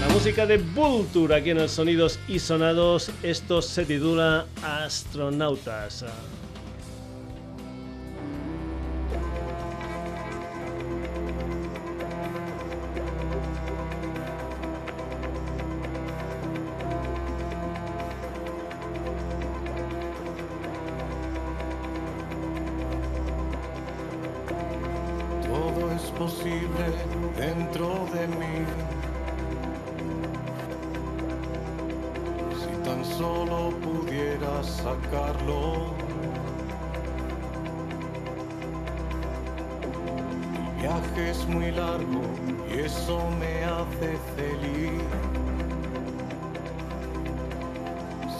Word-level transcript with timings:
La 0.00 0.08
música 0.08 0.46
de 0.46 0.58
Vulture 0.58 1.34
aquí 1.34 1.50
en 1.50 1.58
el 1.58 1.68
Sonidos 1.68 2.18
y 2.28 2.38
Sonados, 2.38 3.10
esto 3.22 3.62
se 3.62 3.84
titula 3.84 4.46
Astronautas. 4.62 6.04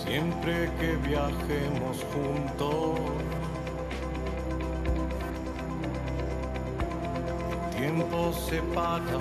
siempre 0.05 0.71
que 0.79 0.97
viajemos 1.09 2.05
juntos. 2.13 3.01
El 7.71 7.81
tiempo 7.81 8.33
se 8.33 8.63
paga 8.75 9.19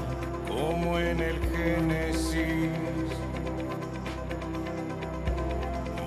como 0.48 1.00
en 1.00 1.20
el 1.20 1.40
Génesis. 1.52 2.70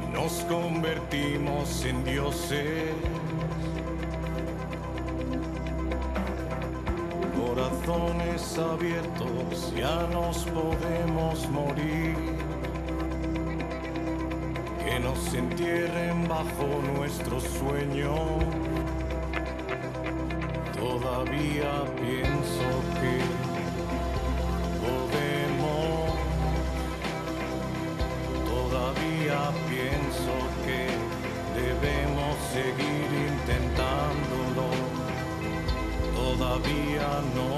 Y 0.02 0.12
nos 0.12 0.32
convertimos 0.44 1.84
en 1.84 2.04
dioses. 2.04 2.94
Corazones 7.36 8.58
abiertos, 8.58 9.72
ya 9.74 10.06
nos 10.12 10.44
podemos 10.44 11.48
morir 11.50 12.35
nos 15.06 15.34
entierren 15.34 16.26
bajo 16.26 16.66
nuestro 16.96 17.38
sueño. 17.40 18.14
Todavía 20.82 21.72
pienso 22.02 22.68
que 22.98 23.14
podemos, 24.84 26.10
todavía 28.52 29.40
pienso 29.70 30.34
que 30.64 30.80
debemos 31.60 32.34
seguir 32.56 33.08
intentándolo, 33.30 34.68
todavía 36.16 37.08
no. 37.36 37.56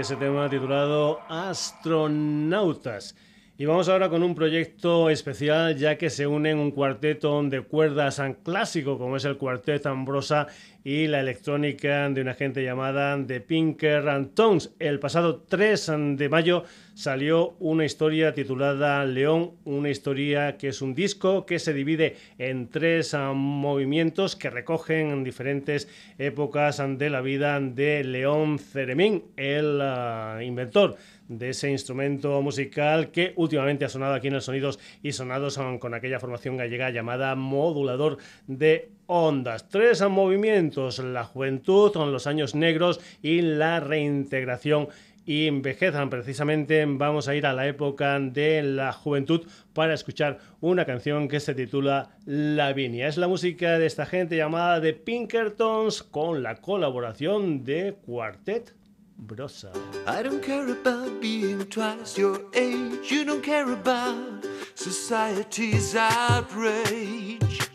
Ese 0.00 0.16
tema 0.16 0.50
titulado 0.50 1.20
Astronautas. 1.28 3.14
Y 3.56 3.64
vamos 3.64 3.88
ahora 3.88 4.10
con 4.10 4.22
un 4.22 4.34
proyecto 4.34 5.08
especial 5.08 5.74
ya 5.76 5.96
que 5.96 6.10
se 6.10 6.26
unen 6.26 6.58
un 6.58 6.70
cuarteto 6.70 7.42
de 7.42 7.62
cuerdas 7.62 8.20
clásico 8.42 8.98
como 8.98 9.16
es 9.16 9.24
el 9.24 9.38
cuarteto 9.38 9.88
Ambrosa 9.88 10.48
y 10.84 11.06
la 11.06 11.20
electrónica 11.20 12.10
de 12.10 12.20
una 12.20 12.34
gente 12.34 12.62
llamada 12.62 13.18
The 13.26 13.40
Pinker 13.40 14.06
and 14.10 14.34
Tones. 14.34 14.74
El 14.78 14.98
pasado 15.00 15.42
3 15.48 15.92
de 16.16 16.28
mayo 16.28 16.64
salió 16.96 17.54
una 17.60 17.84
historia 17.84 18.32
titulada 18.32 19.04
León, 19.04 19.52
una 19.66 19.90
historia 19.90 20.56
que 20.56 20.68
es 20.68 20.80
un 20.80 20.94
disco 20.94 21.44
que 21.44 21.58
se 21.58 21.74
divide 21.74 22.16
en 22.38 22.68
tres 22.68 23.12
ah, 23.12 23.34
movimientos 23.34 24.34
que 24.34 24.48
recogen 24.48 25.22
diferentes 25.22 25.88
épocas 26.16 26.82
de 26.96 27.10
la 27.10 27.20
vida 27.20 27.60
de 27.60 28.02
León 28.02 28.58
Ceremín, 28.58 29.24
el 29.36 29.78
ah, 29.82 30.40
inventor 30.42 30.96
de 31.28 31.50
ese 31.50 31.70
instrumento 31.70 32.40
musical 32.40 33.10
que 33.10 33.34
últimamente 33.36 33.84
ha 33.84 33.90
sonado 33.90 34.14
aquí 34.14 34.28
en 34.28 34.34
el 34.34 34.40
Sonidos 34.42 34.78
y 35.02 35.12
Sonados 35.12 35.58
con 35.78 35.92
aquella 35.92 36.18
formación 36.18 36.56
gallega 36.56 36.88
llamada 36.88 37.34
modulador 37.34 38.16
de 38.46 38.88
ondas. 39.06 39.68
Tres 39.68 40.02
movimientos, 40.08 40.98
la 41.00 41.24
juventud, 41.24 41.92
los 41.94 42.26
años 42.26 42.54
negros 42.54 43.00
y 43.22 43.42
la 43.42 43.80
reintegración 43.80 44.88
y 45.26 45.48
envejezan. 45.48 46.08
Precisamente 46.08 46.82
vamos 46.86 47.28
a 47.28 47.34
ir 47.34 47.44
a 47.44 47.52
la 47.52 47.66
época 47.66 48.18
de 48.18 48.62
la 48.62 48.92
juventud 48.92 49.46
para 49.74 49.92
escuchar 49.92 50.38
una 50.60 50.86
canción 50.86 51.28
que 51.28 51.40
se 51.40 51.54
titula 51.54 52.16
Lavinia. 52.24 53.08
Es 53.08 53.18
la 53.18 53.28
música 53.28 53.78
de 53.78 53.86
esta 53.86 54.06
gente 54.06 54.36
llamada 54.36 54.80
The 54.80 54.94
Pinkertons 54.94 56.02
con 56.04 56.42
la 56.42 56.54
colaboración 56.54 57.64
de 57.64 57.96
Quartet 58.06 58.72
Brosa. 59.18 59.72
I 60.06 60.22
don't 60.22 60.42
care 60.42 60.70
about 60.70 61.20
being 61.20 61.66
twice 61.66 62.16
your 62.16 62.40
age. 62.54 63.10
You 63.10 63.24
don't 63.24 63.42
care 63.42 63.72
about 63.72 64.44
society's 64.74 65.96
outrage. 65.96 67.66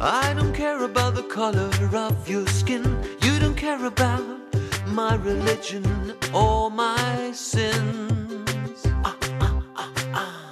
I 0.00 0.32
don't 0.32 0.54
care 0.54 0.84
about 0.84 1.16
the 1.16 1.24
color 1.24 1.68
of 1.92 2.28
your 2.28 2.46
skin. 2.46 3.07
Care 3.58 3.86
about 3.86 4.22
my 4.86 5.16
religion 5.16 6.14
or 6.32 6.70
my 6.70 7.32
sins. 7.32 8.86
Ah, 9.02 9.16
ah, 9.40 9.62
ah, 9.74 9.92
ah. 10.14 10.50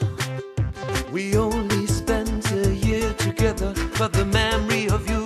we 1.13 1.37
only 1.37 1.87
spent 1.87 2.51
a 2.51 2.75
year 2.75 3.13
together, 3.13 3.73
but 3.97 4.13
the 4.13 4.25
memory 4.25 4.89
of 4.89 5.09
you 5.09 5.26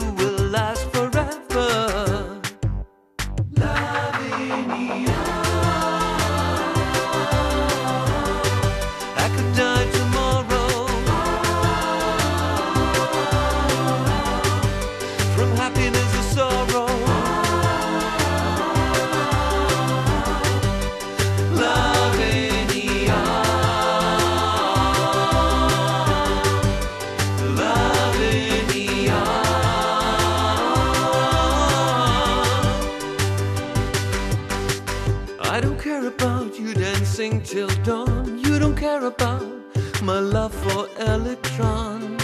my 40.10 40.18
love 40.18 40.52
for 40.52 40.88
electrons. 40.98 42.20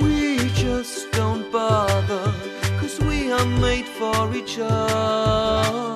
We 0.00 0.48
just 0.54 1.12
don't 1.12 1.52
bother, 1.52 2.32
cause 2.80 2.98
we 3.00 3.30
are 3.30 3.44
made 3.60 3.88
for 3.98 4.34
each 4.34 4.58
other. 4.58 5.93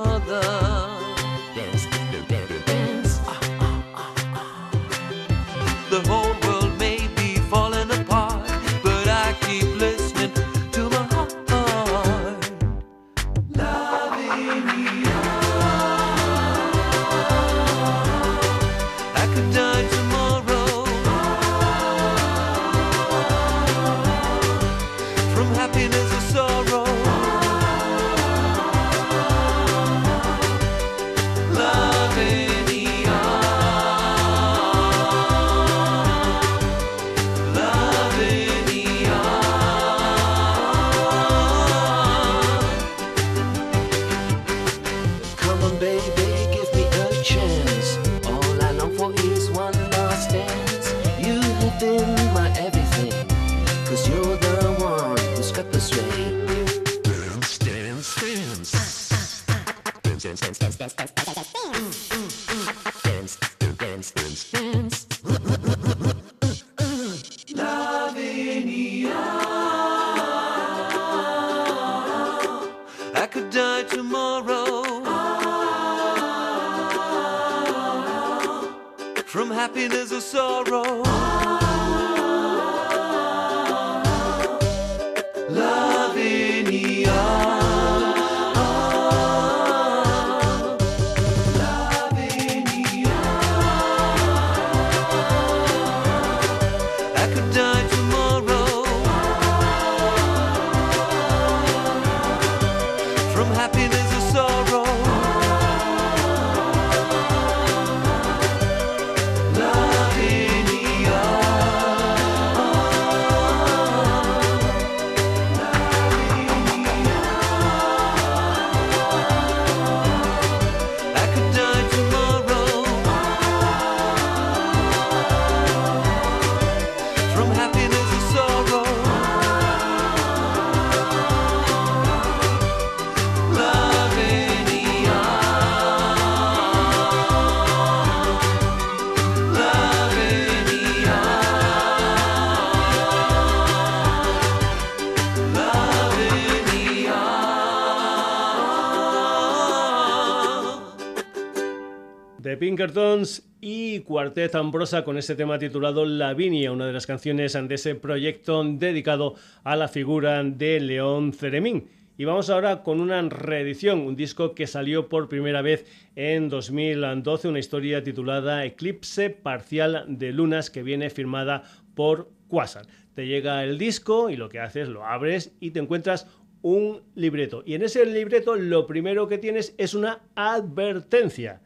Pinkertons 152.78 153.42
y 153.60 153.98
Cuartet 154.02 154.54
Ambrosa 154.54 155.02
con 155.02 155.18
ese 155.18 155.34
tema 155.34 155.58
titulado 155.58 156.06
Lavinia, 156.06 156.70
una 156.70 156.86
de 156.86 156.92
las 156.92 157.08
canciones 157.08 157.54
de 157.54 157.74
ese 157.74 157.96
proyecto 157.96 158.62
dedicado 158.62 159.34
a 159.64 159.74
la 159.74 159.88
figura 159.88 160.44
de 160.44 160.78
León 160.78 161.32
Ceremín. 161.32 161.88
Y 162.16 162.24
vamos 162.24 162.50
ahora 162.50 162.84
con 162.84 163.00
una 163.00 163.20
reedición, 163.20 164.02
un 164.02 164.14
disco 164.14 164.54
que 164.54 164.68
salió 164.68 165.08
por 165.08 165.28
primera 165.28 165.60
vez 165.60 165.86
en 166.14 166.48
2012, 166.48 167.48
una 167.48 167.58
historia 167.58 168.04
titulada 168.04 168.64
Eclipse 168.64 169.30
Parcial 169.30 170.04
de 170.06 170.30
Lunas 170.30 170.70
que 170.70 170.84
viene 170.84 171.10
firmada 171.10 171.64
por 171.96 172.30
Quasar. 172.46 172.86
Te 173.16 173.26
llega 173.26 173.64
el 173.64 173.76
disco 173.76 174.30
y 174.30 174.36
lo 174.36 174.48
que 174.48 174.60
haces, 174.60 174.86
lo 174.86 175.04
abres 175.04 175.52
y 175.58 175.72
te 175.72 175.80
encuentras 175.80 176.28
un 176.62 177.02
libreto. 177.16 177.64
Y 177.66 177.74
en 177.74 177.82
ese 177.82 178.06
libreto 178.06 178.54
lo 178.54 178.86
primero 178.86 179.26
que 179.26 179.38
tienes 179.38 179.74
es 179.78 179.94
una 179.94 180.20
advertencia. 180.36 181.60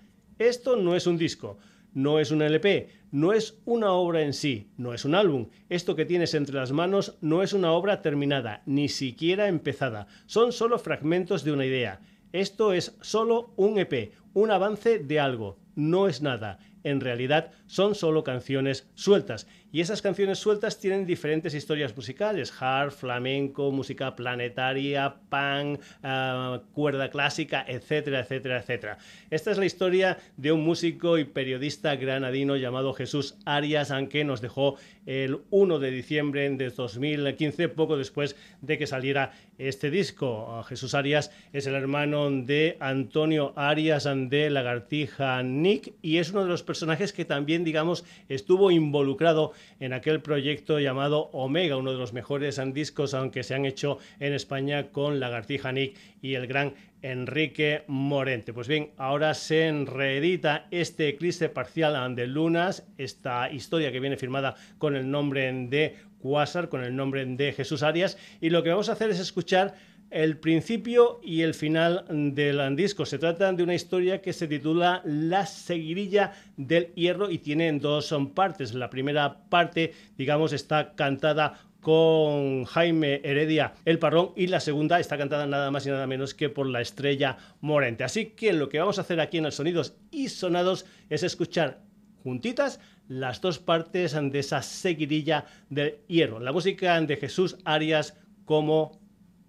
Esto 0.48 0.76
no 0.76 0.96
es 0.96 1.06
un 1.06 1.18
disco, 1.18 1.58
no 1.94 2.18
es 2.18 2.30
un 2.30 2.42
LP, 2.42 2.88
no 3.12 3.32
es 3.32 3.60
una 3.64 3.92
obra 3.92 4.22
en 4.22 4.32
sí, 4.32 4.70
no 4.76 4.92
es 4.92 5.04
un 5.04 5.14
álbum. 5.14 5.48
Esto 5.68 5.94
que 5.94 6.04
tienes 6.04 6.34
entre 6.34 6.56
las 6.56 6.72
manos 6.72 7.16
no 7.20 7.42
es 7.42 7.52
una 7.52 7.72
obra 7.72 8.02
terminada, 8.02 8.62
ni 8.66 8.88
siquiera 8.88 9.46
empezada. 9.46 10.08
Son 10.26 10.52
solo 10.52 10.78
fragmentos 10.78 11.44
de 11.44 11.52
una 11.52 11.64
idea. 11.64 12.00
Esto 12.32 12.72
es 12.72 12.96
solo 13.02 13.52
un 13.56 13.78
EP, 13.78 14.14
un 14.34 14.50
avance 14.50 14.98
de 14.98 15.20
algo, 15.20 15.58
no 15.76 16.08
es 16.08 16.22
nada. 16.22 16.58
En 16.82 17.00
realidad 17.00 17.52
son 17.72 17.94
solo 17.94 18.22
canciones 18.22 18.86
sueltas 18.94 19.46
y 19.72 19.80
esas 19.80 20.02
canciones 20.02 20.38
sueltas 20.38 20.78
tienen 20.78 21.06
diferentes 21.06 21.54
historias 21.54 21.96
musicales, 21.96 22.52
hard, 22.60 22.90
flamenco, 22.90 23.72
música 23.72 24.14
planetaria, 24.14 25.16
punk, 25.30 25.80
ah, 26.02 26.60
cuerda 26.74 27.08
clásica, 27.08 27.64
etcétera, 27.66 28.20
etcétera, 28.20 28.58
etcétera. 28.58 28.98
Esta 29.30 29.50
es 29.50 29.56
la 29.56 29.64
historia 29.64 30.18
de 30.36 30.52
un 30.52 30.62
músico 30.62 31.16
y 31.16 31.24
periodista 31.24 31.96
granadino 31.96 32.56
llamado 32.56 32.92
Jesús 32.92 33.36
Arias, 33.46 33.90
aunque 33.90 34.24
nos 34.24 34.42
dejó 34.42 34.76
el 35.06 35.40
1 35.50 35.78
de 35.78 35.90
diciembre 35.90 36.50
de 36.50 36.68
2015, 36.68 37.70
poco 37.70 37.96
después 37.96 38.36
de 38.60 38.76
que 38.76 38.86
saliera 38.86 39.32
este 39.56 39.90
disco. 39.90 40.48
Ah, 40.50 40.64
Jesús 40.64 40.92
Arias 40.92 41.30
es 41.54 41.66
el 41.66 41.74
hermano 41.74 42.30
de 42.30 42.76
Antonio 42.78 43.54
Arias 43.56 44.04
de 44.04 44.50
Lagartija 44.50 45.42
Nick 45.42 45.94
y 46.02 46.18
es 46.18 46.30
uno 46.30 46.42
de 46.42 46.50
los 46.50 46.62
personajes 46.62 47.14
que 47.14 47.24
también, 47.24 47.61
digamos, 47.64 48.04
estuvo 48.28 48.70
involucrado 48.70 49.52
en 49.80 49.92
aquel 49.92 50.20
proyecto 50.20 50.80
llamado 50.80 51.30
Omega, 51.32 51.76
uno 51.76 51.92
de 51.92 51.98
los 51.98 52.12
mejores 52.12 52.60
discos, 52.72 53.14
aunque 53.14 53.42
se 53.42 53.54
han 53.54 53.64
hecho 53.64 53.98
en 54.20 54.32
España 54.32 54.90
con 54.90 55.20
Lagartija 55.20 55.72
Nick 55.72 55.96
y 56.20 56.34
el 56.34 56.46
gran 56.46 56.74
Enrique 57.02 57.82
Morente. 57.88 58.52
Pues 58.52 58.68
bien, 58.68 58.90
ahora 58.96 59.34
se 59.34 59.70
reedita 59.84 60.66
este 60.70 61.08
eclipse 61.08 61.48
parcial 61.48 62.14
de 62.14 62.26
lunas, 62.26 62.86
esta 62.96 63.50
historia 63.50 63.92
que 63.92 64.00
viene 64.00 64.16
firmada 64.16 64.54
con 64.78 64.96
el 64.96 65.10
nombre 65.10 65.52
de 65.52 65.96
Quasar, 66.22 66.68
con 66.68 66.84
el 66.84 66.94
nombre 66.94 67.26
de 67.26 67.52
Jesús 67.52 67.82
Arias, 67.82 68.16
y 68.40 68.50
lo 68.50 68.62
que 68.62 68.70
vamos 68.70 68.88
a 68.88 68.92
hacer 68.92 69.10
es 69.10 69.18
escuchar 69.18 69.74
el 70.12 70.36
principio 70.38 71.20
y 71.22 71.42
el 71.42 71.54
final 71.54 72.04
del 72.08 72.76
disco. 72.76 73.06
Se 73.06 73.18
trata 73.18 73.52
de 73.52 73.62
una 73.62 73.74
historia 73.74 74.20
que 74.20 74.32
se 74.32 74.46
titula 74.46 75.00
La 75.04 75.46
seguirilla 75.46 76.32
del 76.56 76.92
hierro 76.94 77.30
y 77.30 77.38
tiene 77.38 77.72
dos 77.78 78.14
partes. 78.34 78.74
La 78.74 78.90
primera 78.90 79.48
parte, 79.48 79.94
digamos, 80.16 80.52
está 80.52 80.94
cantada 80.94 81.58
con 81.80 82.64
Jaime 82.64 83.20
Heredia 83.24 83.74
El 83.84 83.98
Parrón 83.98 84.32
y 84.36 84.46
la 84.46 84.60
segunda 84.60 85.00
está 85.00 85.18
cantada 85.18 85.46
nada 85.46 85.70
más 85.70 85.84
y 85.84 85.90
nada 85.90 86.06
menos 86.06 86.32
que 86.34 86.48
por 86.48 86.66
la 86.66 86.80
estrella 86.80 87.38
Morente. 87.60 88.04
Así 88.04 88.26
que 88.26 88.52
lo 88.52 88.68
que 88.68 88.78
vamos 88.78 88.98
a 88.98 89.02
hacer 89.02 89.18
aquí 89.18 89.38
en 89.38 89.46
el 89.46 89.52
Sonidos 89.52 89.96
y 90.10 90.28
Sonados 90.28 90.86
es 91.10 91.22
escuchar 91.24 91.80
juntitas 92.22 92.78
las 93.08 93.40
dos 93.40 93.58
partes 93.58 94.12
de 94.14 94.38
esa 94.38 94.62
seguirilla 94.62 95.46
del 95.70 95.98
hierro. 96.06 96.38
La 96.38 96.52
música 96.52 97.00
de 97.00 97.16
Jesús 97.16 97.56
Arias 97.64 98.16
como 98.44 99.01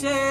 say 0.00 0.27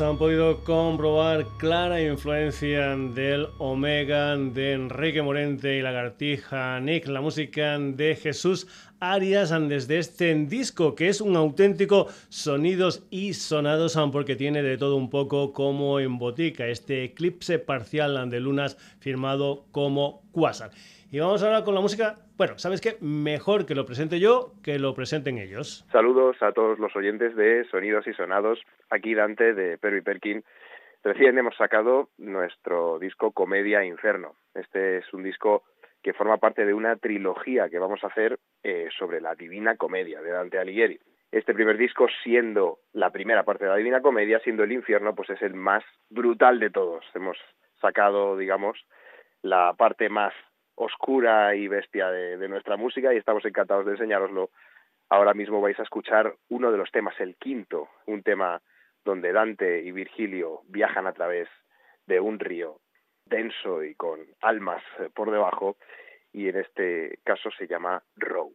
Han 0.00 0.18
podido 0.18 0.62
comprobar, 0.62 1.46
clara 1.56 2.02
influencia 2.02 2.94
del 2.94 3.48
Omega, 3.56 4.36
de 4.36 4.72
Enrique 4.72 5.22
Morente 5.22 5.78
y 5.78 5.80
Lagartija 5.80 6.78
Nick, 6.80 7.06
la 7.06 7.22
música 7.22 7.78
de 7.78 8.14
Jesús 8.14 8.66
Arias 9.00 9.54
desde 9.68 9.98
este 9.98 10.34
disco, 10.34 10.94
que 10.94 11.08
es 11.08 11.22
un 11.22 11.34
auténtico 11.34 12.08
sonidos 12.28 13.04
y 13.10 13.32
sonados, 13.32 13.96
porque 14.12 14.36
tiene 14.36 14.62
de 14.62 14.76
todo 14.76 14.96
un 14.96 15.08
poco 15.08 15.54
como 15.54 15.98
en 15.98 16.18
botica, 16.18 16.66
este 16.66 17.04
eclipse 17.04 17.58
parcial 17.58 18.28
de 18.28 18.40
lunas 18.40 18.76
firmado 18.98 19.64
como 19.72 20.22
Quasar. 20.32 20.72
Y 21.10 21.20
vamos 21.20 21.42
ahora 21.42 21.64
con 21.64 21.74
la 21.74 21.80
música, 21.80 22.18
bueno, 22.36 22.58
¿sabes 22.58 22.80
qué? 22.80 22.96
Mejor 23.00 23.66
que 23.66 23.74
lo 23.74 23.86
presente 23.86 24.20
yo 24.20 24.52
que 24.62 24.78
lo 24.78 24.94
presenten 24.94 25.38
ellos. 25.38 25.86
Saludos 25.90 26.36
a 26.42 26.52
todos 26.52 26.78
los 26.78 26.94
oyentes 26.96 27.34
de 27.36 27.64
Sonidos 27.70 28.06
y 28.06 28.12
Sonados. 28.12 28.60
Aquí 28.90 29.14
Dante 29.14 29.54
de 29.54 29.78
Perry 29.78 30.02
Perkin. 30.02 30.44
Recién 31.02 31.38
hemos 31.38 31.56
sacado 31.56 32.08
nuestro 32.18 32.98
disco 32.98 33.30
Comedia 33.32 33.84
Inferno. 33.84 34.34
Este 34.54 34.98
es 34.98 35.12
un 35.12 35.22
disco 35.22 35.62
que 36.02 36.12
forma 36.12 36.38
parte 36.38 36.64
de 36.66 36.74
una 36.74 36.96
trilogía 36.96 37.68
que 37.68 37.78
vamos 37.78 38.02
a 38.04 38.08
hacer 38.08 38.38
eh, 38.62 38.88
sobre 38.98 39.20
la 39.20 39.34
Divina 39.34 39.76
Comedia 39.76 40.20
de 40.20 40.30
Dante 40.30 40.58
Alighieri. 40.58 40.98
Este 41.32 41.54
primer 41.54 41.76
disco, 41.76 42.06
siendo 42.22 42.78
la 42.92 43.10
primera 43.10 43.44
parte 43.44 43.64
de 43.64 43.70
la 43.70 43.76
Divina 43.76 44.00
Comedia, 44.00 44.40
siendo 44.40 44.62
el 44.64 44.72
infierno, 44.72 45.14
pues 45.14 45.30
es 45.30 45.42
el 45.42 45.54
más 45.54 45.84
brutal 46.08 46.60
de 46.60 46.70
todos. 46.70 47.04
Hemos 47.14 47.36
sacado, 47.80 48.36
digamos, 48.36 48.78
la 49.42 49.74
parte 49.74 50.08
más 50.08 50.32
oscura 50.76 51.54
y 51.54 51.68
bestia 51.68 52.10
de, 52.10 52.48
nuestra 52.48 52.76
música 52.76 53.12
y 53.12 53.16
estamos 53.16 53.44
encantados 53.44 53.84
de 53.86 53.92
enseñároslo. 53.92 54.50
Ahora 55.08 55.34
mismo 55.34 55.60
vais 55.60 55.78
a 55.78 55.82
escuchar 55.82 56.34
uno 56.48 56.70
de 56.70 56.78
los 56.78 56.90
temas, 56.90 57.18
el 57.20 57.36
quinto, 57.36 57.88
un 58.06 58.22
tema 58.22 58.60
donde 59.04 59.32
Dante 59.32 59.82
y 59.82 59.92
Virgilio 59.92 60.62
viajan 60.68 61.06
a 61.06 61.12
través 61.12 61.48
de 62.06 62.20
un 62.20 62.38
río 62.38 62.80
denso 63.24 63.82
y 63.82 63.94
con 63.94 64.20
almas 64.40 64.82
por 65.14 65.30
debajo 65.30 65.76
y 66.32 66.48
en 66.48 66.58
este 66.58 67.18
caso 67.24 67.50
se 67.50 67.66
llama 67.66 68.02
Row. 68.16 68.52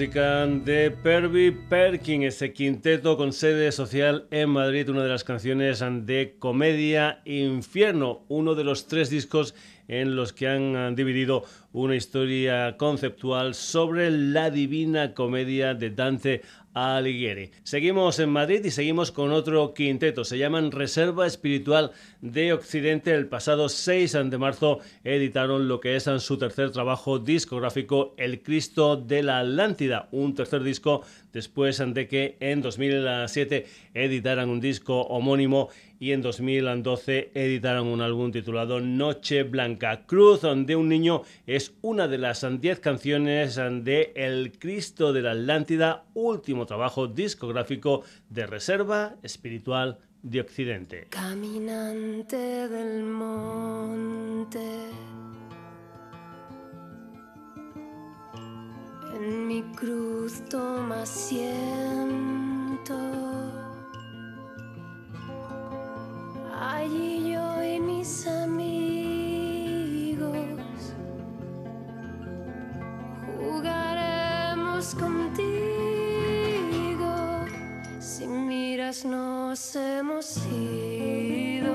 Música 0.00 0.46
de 0.46 0.90
Perby 0.90 1.50
Perkin, 1.50 2.22
ese 2.22 2.54
quinteto 2.54 3.18
con 3.18 3.34
sede 3.34 3.70
social 3.70 4.26
en 4.30 4.48
Madrid, 4.48 4.88
una 4.88 5.02
de 5.02 5.10
las 5.10 5.24
canciones 5.24 5.84
de 6.06 6.36
Comedia 6.38 7.20
Infierno, 7.26 8.24
uno 8.28 8.54
de 8.54 8.64
los 8.64 8.86
tres 8.86 9.10
discos 9.10 9.54
en 9.90 10.14
los 10.14 10.32
que 10.32 10.46
han 10.46 10.94
dividido 10.94 11.42
una 11.72 11.96
historia 11.96 12.76
conceptual 12.76 13.54
sobre 13.54 14.10
la 14.10 14.50
divina 14.50 15.14
comedia 15.14 15.74
de 15.74 15.90
Dante 15.90 16.42
Alighieri. 16.74 17.50
Seguimos 17.64 18.20
en 18.20 18.30
Madrid 18.30 18.64
y 18.64 18.70
seguimos 18.70 19.10
con 19.10 19.32
otro 19.32 19.74
quinteto. 19.74 20.24
Se 20.24 20.38
llaman 20.38 20.70
Reserva 20.70 21.26
Espiritual 21.26 21.90
de 22.20 22.52
Occidente. 22.52 23.12
El 23.12 23.26
pasado 23.26 23.68
6 23.68 24.12
de 24.30 24.38
marzo 24.38 24.78
editaron 25.02 25.66
lo 25.66 25.80
que 25.80 25.96
es 25.96 26.04
su 26.18 26.38
tercer 26.38 26.70
trabajo 26.70 27.18
discográfico, 27.18 28.14
El 28.16 28.42
Cristo 28.42 28.96
de 28.96 29.24
la 29.24 29.40
Atlántida. 29.40 30.08
Un 30.12 30.34
tercer 30.36 30.62
disco 30.62 31.02
después 31.32 31.82
de 31.84 32.06
que 32.06 32.36
en 32.38 32.62
2007 32.62 33.66
editaran 33.94 34.48
un 34.48 34.60
disco 34.60 35.00
homónimo 35.02 35.70
y 36.00 36.12
en 36.12 36.22
2012 36.22 37.30
editaron 37.34 37.86
un 37.86 38.00
álbum 38.00 38.32
titulado 38.32 38.80
Noche 38.80 39.42
Blanca. 39.42 40.06
Cruz 40.06 40.40
de 40.40 40.74
un 40.74 40.88
niño 40.88 41.22
es 41.46 41.74
una 41.82 42.08
de 42.08 42.16
las 42.16 42.44
10 42.60 42.80
canciones 42.80 43.56
de 43.56 44.12
El 44.16 44.58
Cristo 44.58 45.12
de 45.12 45.20
la 45.20 45.32
Atlántida, 45.32 46.04
último 46.14 46.64
trabajo 46.64 47.06
discográfico 47.06 48.02
de 48.30 48.46
reserva 48.46 49.16
espiritual 49.22 49.98
de 50.22 50.40
Occidente. 50.40 51.06
Caminante 51.10 52.36
del 52.36 53.02
monte. 53.02 54.58
En 59.14 59.46
mi 59.46 59.62
cruz 59.74 60.42
toma 60.48 61.02
asiento. 61.02 62.30
Allí 66.62 67.32
yo 67.32 67.64
y 67.64 67.80
mis 67.80 68.26
amigos 68.26 68.60
jugaremos 73.38 74.94
contigo. 74.94 75.46
Si 77.98 78.26
miras 78.26 79.06
nos 79.06 79.74
hemos 79.74 80.36
ido. 80.52 81.72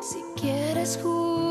Si 0.00 0.22
quieres 0.36 1.00
jugar 1.02 1.49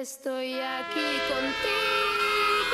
Estoy 0.00 0.54
aquí 0.54 1.10
contigo. 1.28 2.70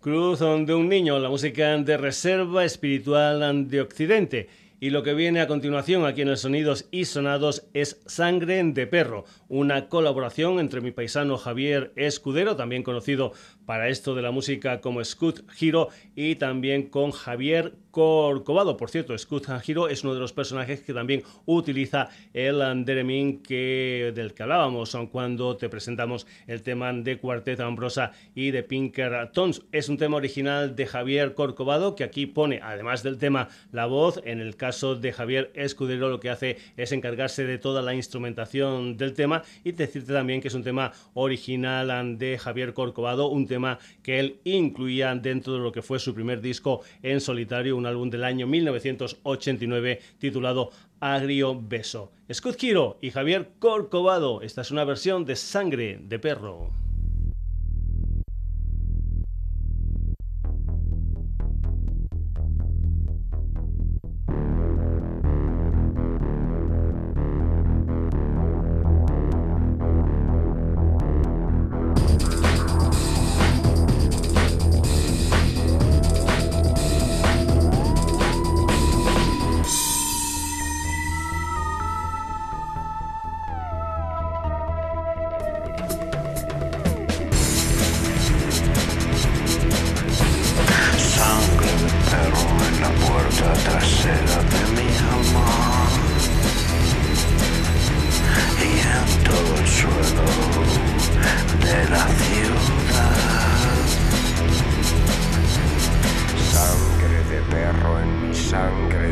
Cruz 0.00 0.38
de 0.38 0.74
un 0.74 0.88
niño, 0.88 1.18
la 1.18 1.28
música 1.28 1.76
de 1.76 1.96
reserva 1.96 2.64
espiritual 2.64 3.68
de 3.68 3.80
Occidente. 3.80 4.48
Y 4.78 4.90
lo 4.90 5.02
que 5.02 5.14
viene 5.14 5.40
a 5.40 5.48
continuación 5.48 6.06
aquí 6.06 6.20
en 6.20 6.28
el 6.28 6.36
Sonidos 6.36 6.86
y 6.92 7.06
Sonados 7.06 7.66
es 7.72 8.00
Sangre 8.06 8.62
de 8.62 8.86
Perro, 8.86 9.24
una 9.48 9.88
colaboración 9.88 10.60
entre 10.60 10.80
mi 10.80 10.92
paisano 10.92 11.36
Javier 11.36 11.92
Escudero, 11.96 12.54
también 12.54 12.84
conocido 12.84 13.32
para 13.64 13.88
esto 13.88 14.14
de 14.14 14.22
la 14.22 14.30
música 14.30 14.80
como 14.80 15.02
Scud 15.02 15.40
Giro, 15.50 15.88
y 16.14 16.36
también 16.36 16.90
con 16.90 17.10
Javier 17.10 17.74
Corcovado. 17.96 18.76
Por 18.76 18.90
cierto, 18.90 19.16
Scud 19.16 19.44
Giro 19.62 19.88
es 19.88 20.04
uno 20.04 20.12
de 20.12 20.20
los 20.20 20.34
personajes 20.34 20.82
que 20.82 20.92
también 20.92 21.22
utiliza 21.46 22.10
el 22.34 22.60
Anderemin 22.60 23.42
que, 23.42 24.12
del 24.14 24.34
que 24.34 24.42
hablábamos 24.42 24.94
cuando 25.10 25.56
te 25.56 25.70
presentamos 25.70 26.26
el 26.46 26.60
tema 26.60 26.92
de 26.92 27.16
Cuartet 27.16 27.58
Ambrosa 27.60 28.12
y 28.34 28.50
de 28.50 28.62
Pinker 28.62 29.30
Tones. 29.32 29.62
Es 29.72 29.88
un 29.88 29.96
tema 29.96 30.18
original 30.18 30.76
de 30.76 30.84
Javier 30.84 31.32
Corcovado 31.32 31.96
que 31.96 32.04
aquí 32.04 32.26
pone, 32.26 32.60
además 32.62 33.02
del 33.02 33.16
tema, 33.16 33.48
la 33.72 33.86
voz. 33.86 34.20
En 34.26 34.42
el 34.42 34.56
caso 34.56 34.94
de 34.94 35.14
Javier 35.14 35.50
Escudero 35.54 36.10
lo 36.10 36.20
que 36.20 36.28
hace 36.28 36.58
es 36.76 36.92
encargarse 36.92 37.46
de 37.46 37.56
toda 37.56 37.80
la 37.80 37.94
instrumentación 37.94 38.98
del 38.98 39.14
tema 39.14 39.42
y 39.64 39.72
decirte 39.72 40.12
también 40.12 40.42
que 40.42 40.48
es 40.48 40.54
un 40.54 40.64
tema 40.64 40.92
original 41.14 42.18
de 42.18 42.36
Javier 42.36 42.74
Corcovado, 42.74 43.28
un 43.28 43.46
tema 43.46 43.78
que 44.02 44.20
él 44.20 44.36
incluía 44.44 45.14
dentro 45.14 45.54
de 45.54 45.60
lo 45.60 45.72
que 45.72 45.80
fue 45.80 45.98
su 45.98 46.12
primer 46.12 46.42
disco 46.42 46.82
en 47.02 47.22
solitario, 47.22 47.85
álbum 47.86 48.10
del 48.10 48.24
año 48.24 48.46
1989 48.46 50.00
titulado 50.18 50.70
Agrio 51.00 51.60
Beso. 51.60 52.12
Scott 52.32 52.62
y 53.00 53.10
Javier 53.10 53.50
Corcovado, 53.58 54.42
esta 54.42 54.62
es 54.62 54.70
una 54.70 54.84
versión 54.84 55.24
de 55.24 55.36
Sangre 55.36 55.98
de 56.00 56.18
Perro. 56.18 56.85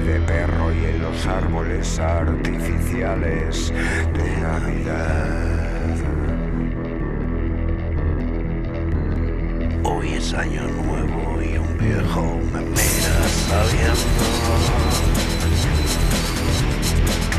Y 0.06 0.84
en 0.84 1.00
los 1.00 1.26
árboles 1.26 1.98
artificiales 1.98 3.72
de 4.12 4.36
Navidad. 4.42 5.96
Hoy 9.82 10.12
es 10.12 10.34
año 10.34 10.62
nuevo 10.62 11.42
y 11.42 11.56
un 11.56 11.78
viejo 11.78 12.38
me 12.52 12.60
mira 12.60 13.28
sabiendo 13.48 14.24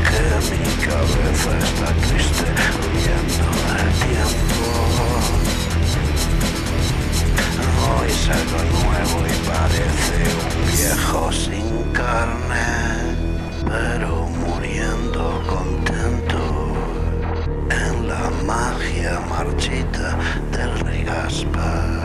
que 0.08 0.22
mi 0.50 0.64
cabeza 0.86 1.52
está 1.58 1.88
triste 2.08 2.46
huyendo 2.82 3.46
del 3.74 3.90
tiempo. 4.10 5.45
Hoy 7.88 8.08
es 8.08 8.28
algo 8.28 8.58
nuevo 8.82 9.16
y 9.26 9.36
parece 9.46 10.16
un 10.42 10.54
viejo 10.72 11.32
sin 11.32 11.92
carne, 11.92 12.68
pero 13.64 14.26
muriendo 14.44 15.42
contento 15.46 16.42
en 17.70 18.08
la 18.08 18.30
magia 18.44 19.20
marchita 19.28 20.18
del 20.52 20.80
rey 20.80 21.04
Gaspar. 21.04 21.95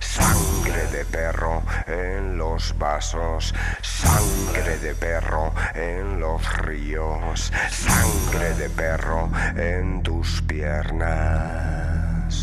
Sangre 0.00 0.86
de 0.90 1.04
perro 1.04 1.62
en 1.86 2.38
los 2.38 2.74
vasos, 2.78 3.54
sangre 3.82 4.78
de 4.78 4.94
perro 4.94 5.52
en 5.74 6.18
los 6.18 6.42
ríos, 6.62 7.52
sangre 7.70 8.54
de 8.54 8.70
perro 8.70 9.30
en 9.54 10.02
tus 10.02 10.40
piernas. 10.42 12.34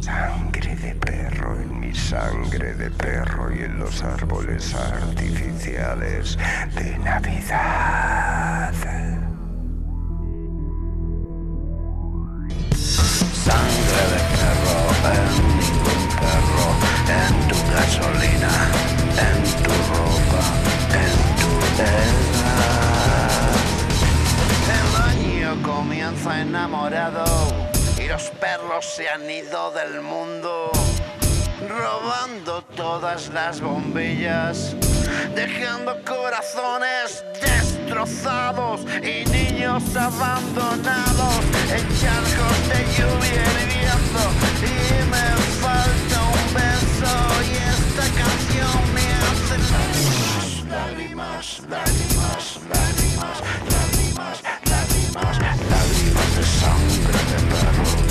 Sangre 0.00 0.76
de 0.76 0.94
perro 0.94 1.60
en 1.60 1.80
mi 1.80 1.92
sangre 1.92 2.74
de 2.74 2.90
perro 2.92 3.52
y 3.52 3.64
en 3.64 3.80
los 3.80 4.04
árboles 4.04 4.72
artificiales 4.72 6.38
de 6.76 6.96
Navidad. 6.98 9.15
Gasolina, 17.86 18.50
en 19.28 19.38
tu 19.62 19.74
ropa, 19.92 20.42
en 21.02 21.14
tu 21.40 21.50
edad. 21.82 22.14
El 24.78 24.88
año 25.10 25.50
comienza 25.62 26.40
enamorado 26.40 27.24
y 27.98 28.08
los 28.08 28.24
perros 28.40 28.84
se 28.96 29.08
han 29.08 29.30
ido 29.30 29.70
del 29.72 30.00
mundo, 30.02 30.70
robando 31.68 32.62
todas 32.76 33.28
las 33.32 33.60
bombillas, 33.60 34.74
dejando 35.34 35.96
corazones 36.04 37.24
destrozados 37.40 38.80
y 39.02 39.24
niños 39.30 39.82
abandonados 39.96 41.36
en 41.70 41.86
charcos 42.00 42.56
de 42.70 42.80
lluvia 42.96 43.44
hirviendo 43.62 44.22
y 44.62 44.74
me 45.10 45.28
falta 45.60 46.16
un 46.36 46.54
beso 46.54 47.14
y 47.52 47.75
esta 47.98 48.12
canción 48.12 48.94
me 48.94 49.06
hace 49.24 49.56
lágrimas, 50.68 51.62
lágrimas, 51.68 52.60
lágrimas, 52.68 53.40
lágrimas, 53.70 54.42
lágrimas, 54.66 55.38
lágrimas 55.70 56.30
de 56.36 56.44
sangre 56.44 57.20
de 57.30 57.38
perro, 57.50 58.05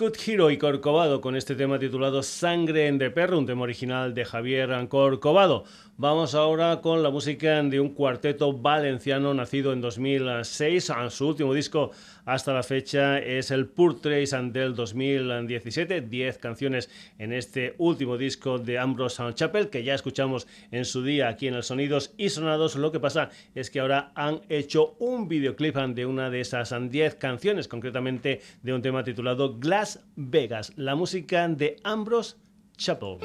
Scott 0.00 0.16
Hero 0.26 0.50
y 0.50 0.56
Corcovado 0.56 1.20
con 1.20 1.36
este 1.36 1.54
tema 1.54 1.78
titulado 1.78 2.22
Sangre 2.22 2.90
de 2.90 3.10
Perro, 3.10 3.38
un 3.38 3.44
tema 3.44 3.64
original 3.64 4.14
de 4.14 4.24
Javier 4.24 4.88
Corcovado. 4.88 5.64
Vamos 5.98 6.34
ahora 6.34 6.80
con 6.80 7.02
la 7.02 7.10
música 7.10 7.62
de 7.62 7.80
un 7.80 7.90
cuarteto 7.90 8.54
valenciano 8.54 9.34
nacido 9.34 9.74
en 9.74 9.82
2006. 9.82 10.90
Su 11.10 11.28
último 11.28 11.52
disco 11.52 11.90
hasta 12.30 12.52
la 12.52 12.62
fecha 12.62 13.18
es 13.18 13.50
el 13.50 13.66
Portraits 13.66 14.36
del 14.52 14.76
2017. 14.76 16.00
10 16.02 16.38
canciones 16.38 16.88
en 17.18 17.32
este 17.32 17.74
último 17.78 18.16
disco 18.16 18.58
de 18.60 18.78
Ambrose 18.78 19.34
Chapel 19.34 19.68
que 19.68 19.82
ya 19.82 19.94
escuchamos 19.94 20.46
en 20.70 20.84
su 20.84 21.02
día 21.02 21.26
aquí 21.26 21.48
en 21.48 21.54
el 21.54 21.64
Sonidos 21.64 22.14
y 22.16 22.28
Sonados. 22.28 22.76
Lo 22.76 22.92
que 22.92 23.00
pasa 23.00 23.30
es 23.56 23.68
que 23.68 23.80
ahora 23.80 24.12
han 24.14 24.42
hecho 24.48 24.94
un 25.00 25.26
videoclip 25.26 25.76
de 25.76 26.06
una 26.06 26.30
de 26.30 26.40
esas 26.40 26.72
10 26.72 27.16
canciones, 27.16 27.66
concretamente 27.66 28.40
de 28.62 28.74
un 28.74 28.82
tema 28.82 29.02
titulado 29.02 29.58
Glass 29.58 30.04
Vegas, 30.14 30.72
la 30.76 30.94
música 30.94 31.48
de 31.48 31.76
Ambrose 31.82 32.36
Chapel. 32.76 33.18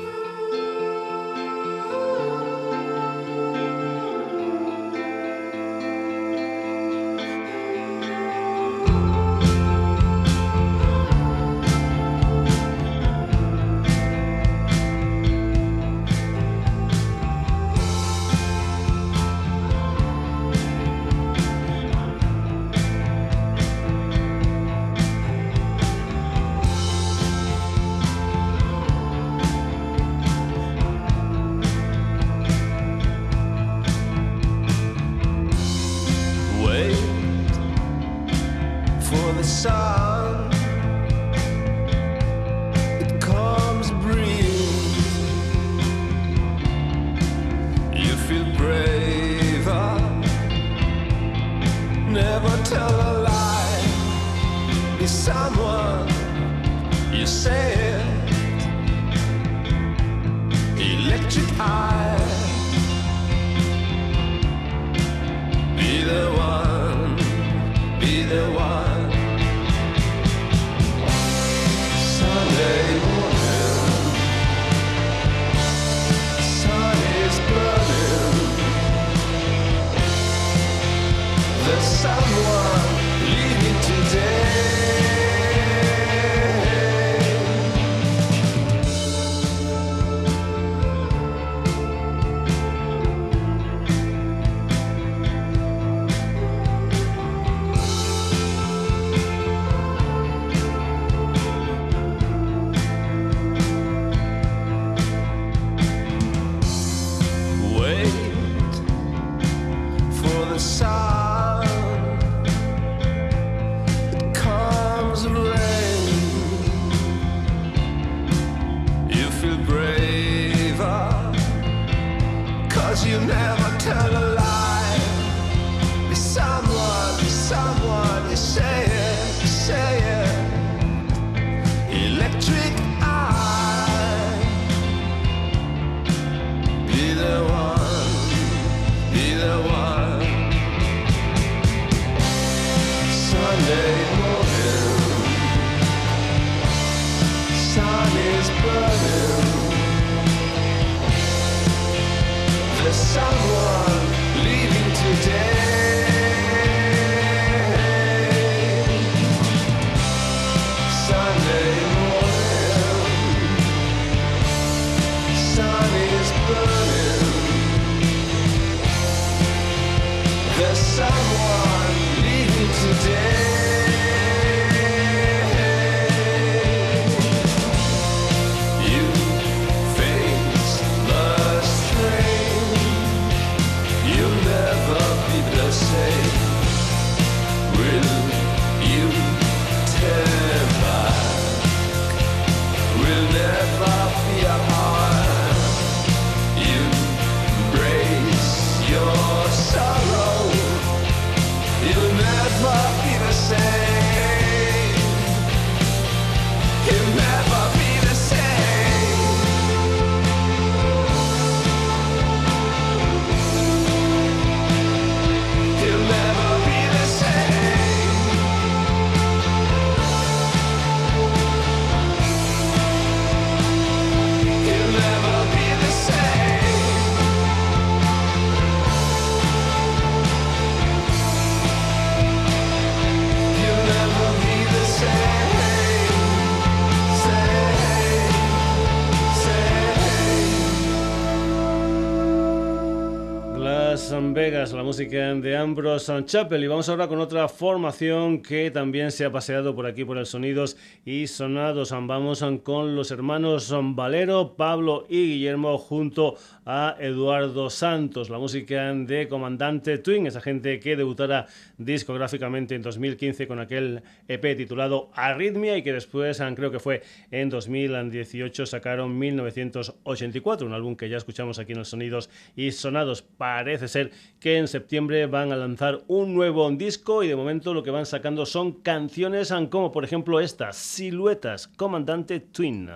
Vegas, 245.16 245.78
la 245.78 245.85
Ambrose 245.96 246.26
Chapel. 246.26 246.62
Y 246.62 246.68
vamos 246.68 246.90
ahora 246.90 247.08
con 247.08 247.20
otra 247.20 247.48
formación 247.48 248.42
que 248.42 248.70
también 248.70 249.12
se 249.12 249.24
ha 249.24 249.32
paseado 249.32 249.74
por 249.74 249.86
aquí 249.86 250.04
por 250.04 250.18
el 250.18 250.26
Sonidos 250.26 250.76
y 251.06 251.28
Sonados. 251.28 251.92
Vamos 251.92 252.44
con 252.64 252.98
los 252.98 253.12
hermanos 253.12 253.74
Valero, 253.96 254.56
Pablo 254.58 255.06
y 255.08 255.36
Guillermo 255.36 255.78
junto 255.78 256.36
a 256.66 256.98
Eduardo 257.00 257.70
Santos. 257.70 258.30
La 258.30 258.40
música 258.40 258.94
de 258.94 259.30
Comandante 259.30 259.98
Twin, 260.00 260.28
esa 260.28 260.42
gente 260.42 260.80
que 260.82 260.98
debutara 260.98 261.46
discográficamente 261.78 262.76
en 262.76 262.82
2015 262.82 263.48
con 263.48 263.60
aquel 263.60 264.02
EP 264.28 264.58
titulado 264.58 265.12
Arritmia 265.14 265.78
y 265.78 265.84
que 265.84 265.94
después, 265.94 266.42
creo 266.56 266.72
que 266.72 266.80
fue 266.80 267.04
en 267.32 267.50
2018, 267.50 268.66
sacaron 268.66 269.18
1984, 269.18 270.68
un 270.68 270.74
álbum 270.74 270.98
que 270.98 271.08
ya 271.08 271.18
escuchamos 271.18 271.58
aquí 271.58 271.72
en 271.72 271.80
el 271.80 271.86
Sonidos 271.86 272.30
y 272.56 272.72
Sonados. 272.72 273.22
Parece 273.22 273.88
ser 273.88 274.12
que 274.42 274.58
en 274.58 274.68
septiembre 274.68 275.26
van 275.28 275.54
a 275.54 275.56
lanzar 275.56 275.85
un 276.08 276.34
nuevo 276.34 276.70
disco 276.72 277.24
y 277.24 277.28
de 277.28 277.36
momento 277.36 277.74
lo 277.74 277.84
que 277.84 277.92
van 277.92 278.06
sacando 278.06 278.46
son 278.46 278.74
canciones 278.74 279.54
como 279.70 279.92
por 279.92 280.04
ejemplo 280.04 280.40
esta, 280.40 280.74
Siluetas, 280.74 281.68
Comandante 281.68 282.40
Twin. 282.40 282.90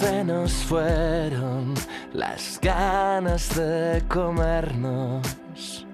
Se 0.00 0.24
nos 0.24 0.52
fueron 0.64 1.74
las 2.14 2.58
ganas 2.62 3.54
de 3.54 4.02
comernos. 4.08 5.84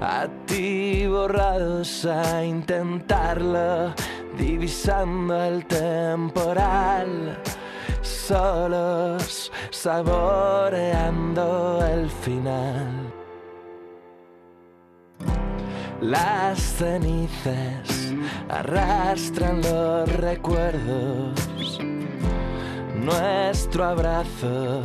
Atiborrados 0.00 2.06
a 2.06 2.42
intentarlo, 2.42 3.92
divisando 4.38 5.44
el 5.44 5.66
temporal. 5.66 7.38
Solos 8.00 9.52
saboreando 9.70 11.84
el 11.92 12.08
final. 12.08 13.12
Las 16.00 16.58
cenizas 16.58 18.14
arrastran 18.48 19.60
los 19.60 20.10
recuerdos. 20.16 21.91
Nuestro 23.02 23.84
abrazo 23.84 24.80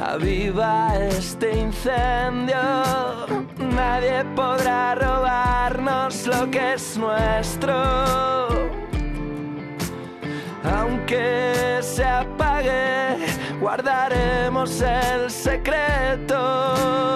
aviva 0.00 0.92
este 0.96 1.56
incendio. 1.56 2.56
Nadie 3.58 4.24
podrá 4.34 4.96
robarnos 4.96 6.26
lo 6.26 6.50
que 6.50 6.74
es 6.74 6.98
nuestro. 6.98 7.72
Aunque 10.64 11.78
se 11.80 12.04
apague, 12.04 13.18
guardaremos 13.60 14.80
el 14.80 15.30
secreto. 15.30 17.14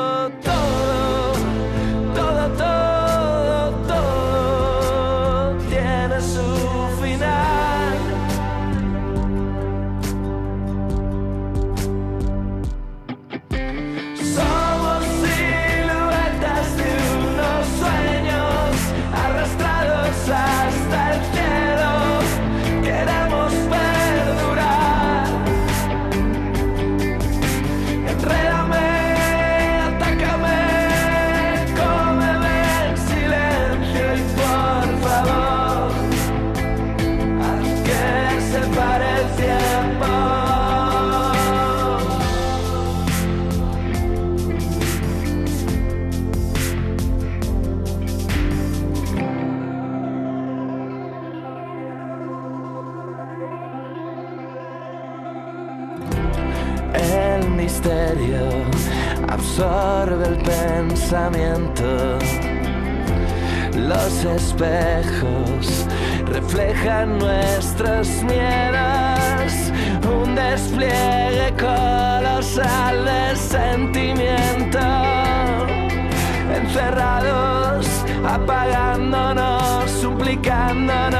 absorbe 59.58 60.24
el 60.28 60.36
pensamiento. 60.36 62.18
Los 63.76 64.24
espejos 64.24 65.86
reflejan 66.26 67.18
nuestros 67.18 68.08
miedos, 68.22 69.50
un 70.06 70.34
despliegue 70.36 71.52
colosal 71.58 73.04
de 73.04 73.36
sentimiento. 73.36 74.78
Encerrados, 76.54 77.86
apagándonos, 78.24 79.90
suplicándonos 79.90 81.17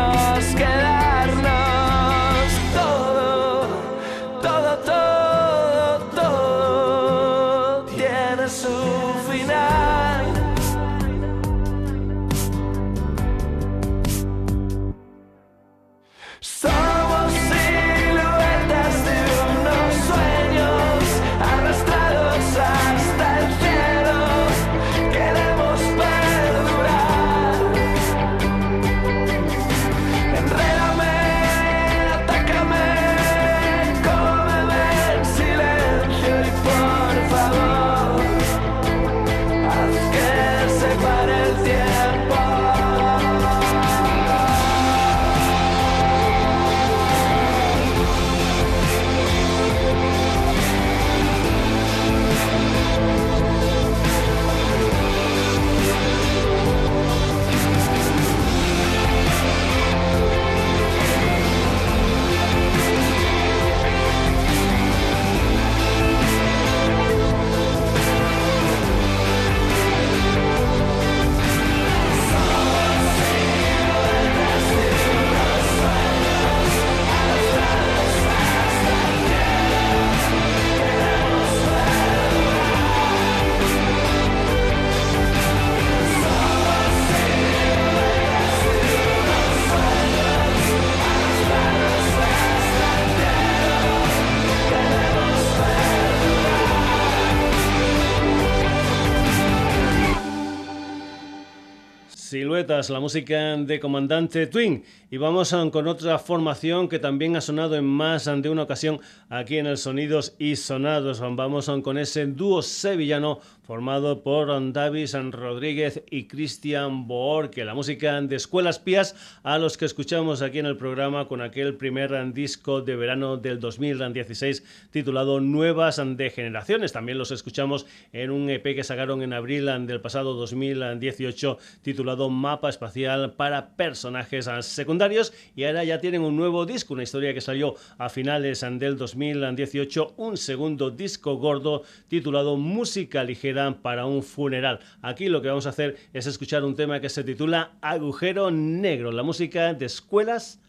La 102.67 102.99
música 102.99 103.57
de 103.57 103.79
Comandante 103.79 104.49
Twin. 104.49 104.83
Y 105.13 105.17
vamos 105.17 105.55
con 105.71 105.87
otra 105.87 106.19
formación 106.19 106.89
que 106.89 106.99
también 106.99 107.37
ha 107.37 107.41
sonado 107.41 107.77
en 107.77 107.85
más 107.85 108.25
de 108.25 108.51
una 108.51 108.65
ocasión 108.65 108.99
aquí 109.29 109.59
en 109.59 109.69
el 109.69 109.79
Sonidos 109.79 110.35
y 110.41 110.57
Sonados. 110.57 111.21
Vamos 111.21 111.71
con 111.85 111.99
ese 111.99 112.27
dúo 112.27 112.61
sevillano 112.61 113.39
formado 113.69 114.23
por 114.23 114.49
Davis 114.73 115.13
Rodríguez 115.13 116.03
y 116.11 116.27
Cristian 116.27 117.07
Boorque. 117.07 117.67
La 117.67 117.75
música 117.75 118.19
de 118.23 118.35
Escuelas 118.35 118.79
Pías 118.79 119.15
a 119.43 119.59
los 119.59 119.77
que 119.77 119.85
escuchamos 119.85 120.41
aquí 120.41 120.59
en 120.59 120.65
el 120.65 120.79
programa 120.79 121.29
con 121.29 121.43
aquel 121.43 121.75
primer 121.75 122.33
disco 122.33 122.81
de 122.81 122.97
verano 122.97 123.37
del 123.37 123.61
2016 123.61 124.65
titulado 124.91 125.41
Nuevas 125.41 126.01
de 126.03 126.31
Generaciones. 126.31 126.95
También 126.95 127.19
los 127.19 127.31
escuchamos 127.31 127.85
en 128.15 128.31
un 128.31 128.49
EP 128.49 128.63
que 128.75 128.85
sacaron 128.85 129.21
en 129.21 129.35
abril 129.35 129.67
del 129.87 130.01
pasado 130.01 130.33
2018 130.33 131.59
titulado 131.83 132.31
Mapa 132.31 132.71
Espacial 132.71 133.35
para 133.35 133.77
Personajes 133.77 134.49
Secundarios 134.63 135.35
y 135.55 135.65
ahora 135.65 135.85
ya 135.85 136.01
tienen 136.01 136.23
un 136.23 136.37
nuevo 136.37 136.65
disco, 136.65 136.95
una 136.95 137.03
historia 137.03 137.35
que 137.35 137.43
salió 137.43 137.75
a 137.99 138.09
finales 138.09 138.65
del 138.67 138.97
2018, 138.97 140.15
un 140.17 140.39
segundo 140.39 140.91
disco 140.91 141.37
gordo 141.37 141.83
titulado 142.09 142.57
Música 142.57 143.25
Ligera 143.25 143.58
para 143.83 144.07
un 144.07 144.23
funeral. 144.23 144.81
Aquí 145.03 145.29
lo 145.29 145.43
que 145.43 145.49
vamos 145.49 145.67
a 145.67 145.71
hacer 145.71 145.97
es 146.13 146.27
escuchar 146.27 146.65
un 146.65 146.75
tema 146.75 147.01
que 147.01 147.09
se 147.09 147.25
titula 147.25 147.73
Agujero 147.81 148.51
Negro, 148.51 149.13
la 149.13 149.23
música 149.23 149.75
de 149.75 149.87
Escuelas 149.87 150.61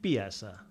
Piazza. 0.00 0.68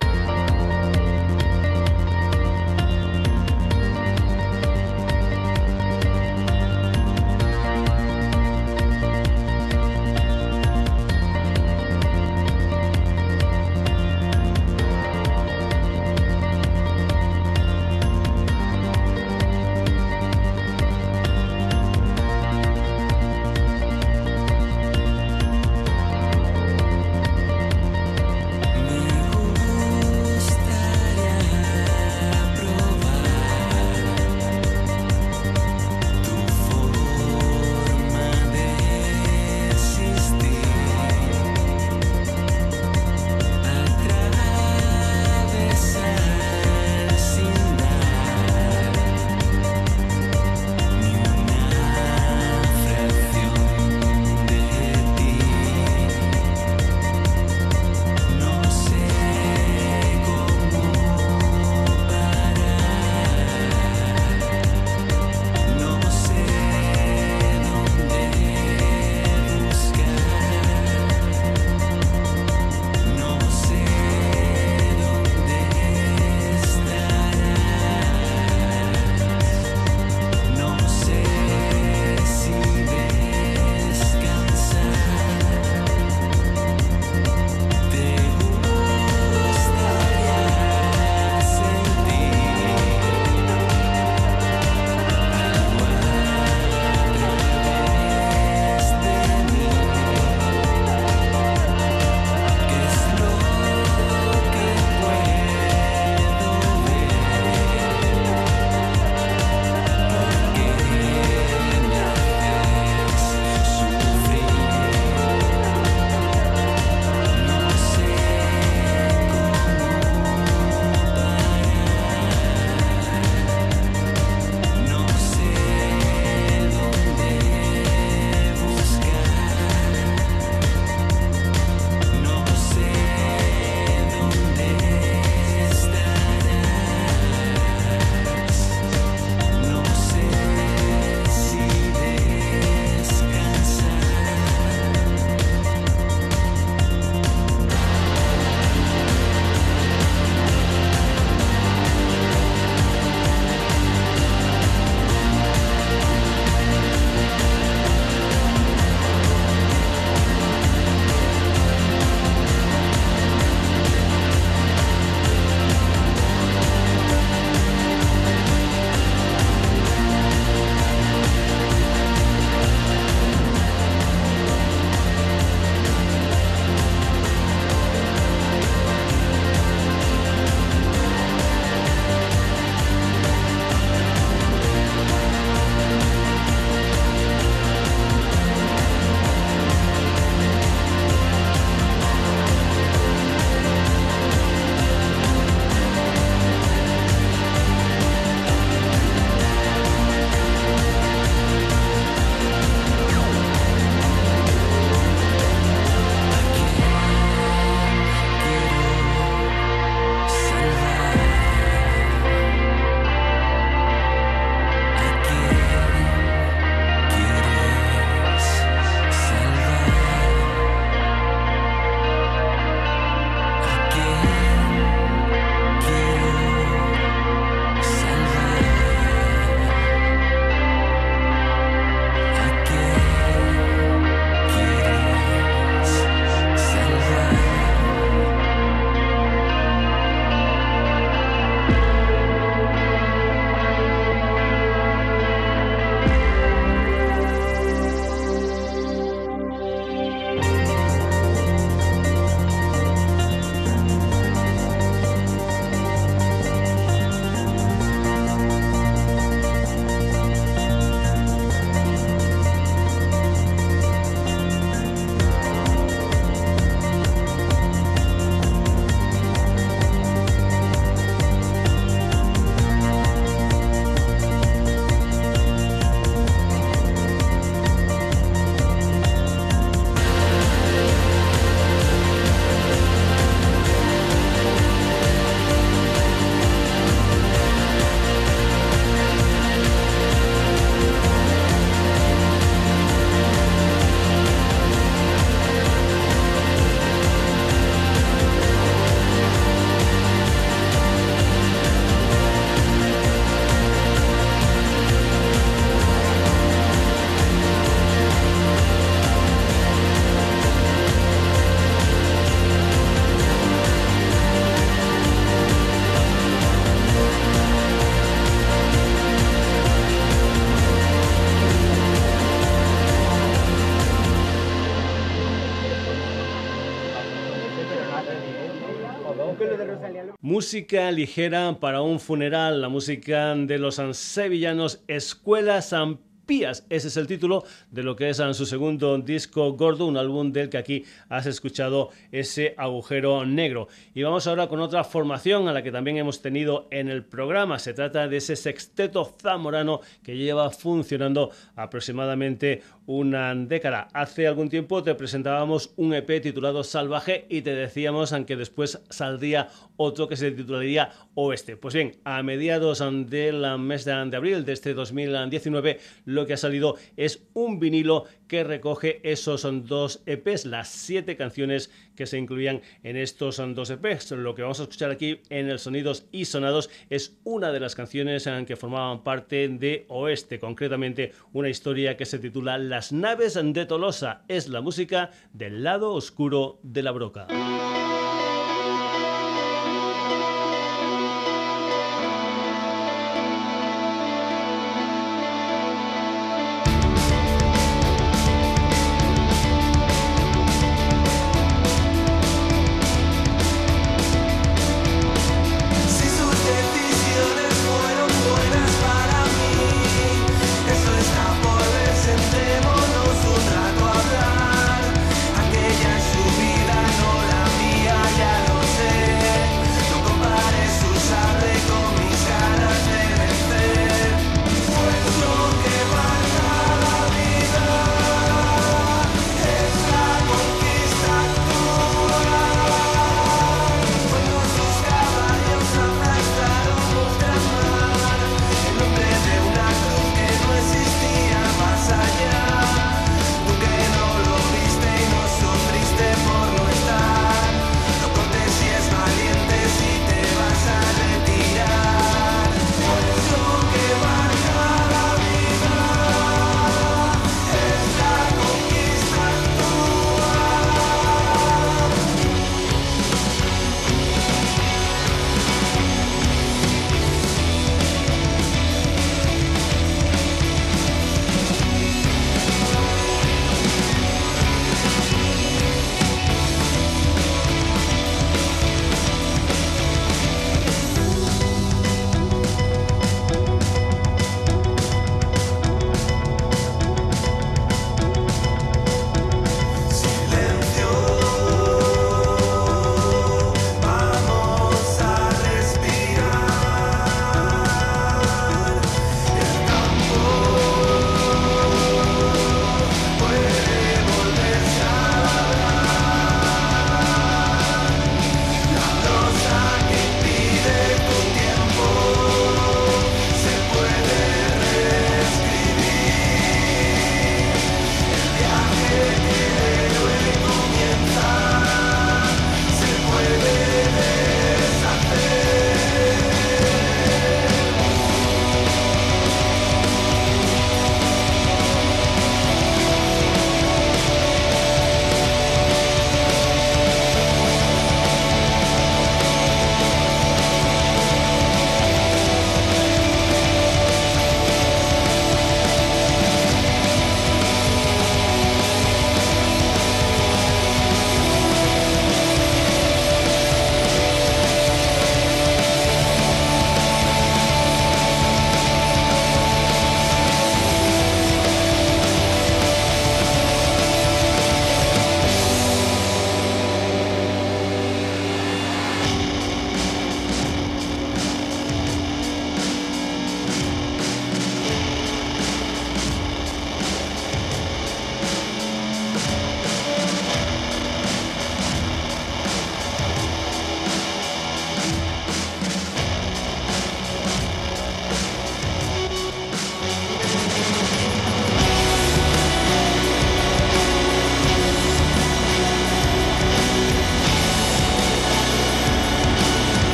Música 330.38 330.92
ligera 330.92 331.60
para 331.60 331.82
un 331.82 332.00
funeral, 332.00 332.62
la 332.62 332.70
música 332.70 333.34
de 333.34 333.58
los 333.58 333.82
sevillanos 333.94 334.84
Escuela 334.88 335.64
San. 335.64 335.98
Ese 336.30 336.90
es 336.90 336.98
el 336.98 337.08
título 337.08 337.46
de 337.72 337.84
lo 337.84 337.96
que 337.96 338.10
es 338.10 338.18
su 338.18 338.46
segundo 338.46 338.98
disco 338.98 339.54
gordo, 339.54 339.86
un 339.86 339.96
álbum 339.96 340.34
del 340.34 340.50
que 340.50 340.58
aquí 340.58 340.84
has 341.08 341.26
escuchado 341.26 341.90
ese 342.12 342.54
agujero 342.58 343.26
negro. 343.26 343.70
Y 343.96 344.04
vamos 344.04 344.28
ahora 344.28 344.50
con 344.50 344.60
otra 344.60 344.84
formación 344.84 345.48
a 345.48 345.54
la 345.54 345.64
que 345.64 345.72
también 345.72 345.96
hemos 345.96 346.22
tenido 346.22 346.68
en 346.70 346.90
el 346.90 347.06
programa. 347.06 347.60
Se 347.60 347.74
trata 347.74 348.10
de 348.10 348.18
ese 348.18 348.36
sexteto 348.36 349.06
zamorano 349.06 349.80
que 350.04 350.18
lleva 350.18 350.50
funcionando 350.50 351.32
aproximadamente 351.56 352.62
una 352.88 353.36
década. 353.36 353.90
Hace 353.94 354.28
algún 354.28 354.48
tiempo 354.50 354.82
te 354.82 354.96
presentábamos 354.96 355.74
un 355.76 355.94
EP 355.94 356.22
titulado 356.22 356.64
Salvaje 356.64 357.26
y 357.30 357.42
te 357.42 357.54
decíamos 357.54 358.14
aunque 358.14 358.38
después 358.38 358.82
saldría 358.90 359.50
otro 359.76 360.08
que 360.08 360.16
se 360.16 360.32
titularía 360.32 360.92
Oeste. 361.14 361.58
Pues 361.58 361.74
bien, 361.74 361.98
a 362.06 362.24
mediados 362.24 362.80
del 363.10 363.60
mes 363.60 363.84
de 363.84 363.92
abril 363.92 364.46
de 364.46 364.54
este 364.54 364.74
2019 364.74 365.80
lo 366.06 366.26
que 366.26 366.34
ha 366.34 366.38
salido 366.38 366.78
es 366.96 367.28
un 367.34 367.60
vinilo 367.60 368.06
que 368.28 368.44
recoge 368.44 369.00
esos 369.04 369.48
dos 369.68 370.02
EPs, 370.06 370.46
las 370.46 370.70
siete 370.70 371.16
canciones 371.16 371.72
que 371.96 372.06
se 372.06 372.18
incluían 372.18 372.62
en 372.84 372.98
estos 372.98 373.42
dos 373.56 373.70
EPs. 373.70 374.12
Lo 374.12 374.36
que 374.36 374.42
vamos 374.42 374.60
a 374.60 374.64
escuchar 374.64 374.92
aquí 374.92 375.22
en 375.30 375.50
el 375.50 375.60
Sonidos 375.60 376.06
y 376.12 376.26
Sonados 376.26 376.70
es 376.90 377.18
una 377.24 377.52
de 377.52 377.60
las 377.60 377.76
canciones 377.76 378.30
que 378.46 378.56
formaban 378.56 379.04
parte 379.04 379.48
de 379.48 379.86
Oeste, 379.90 380.40
concretamente 380.40 381.14
una 381.34 381.50
historia 381.50 381.98
que 381.98 382.06
se 382.06 382.20
titula 382.20 382.58
Las 382.58 382.92
naves 382.92 383.40
de 383.42 383.66
Tolosa. 383.66 384.24
Es 384.28 384.48
la 384.48 384.62
música 384.62 385.12
del 385.34 385.64
lado 385.64 385.94
oscuro 385.94 386.60
de 386.64 386.84
la 386.84 386.92
broca. 386.92 387.28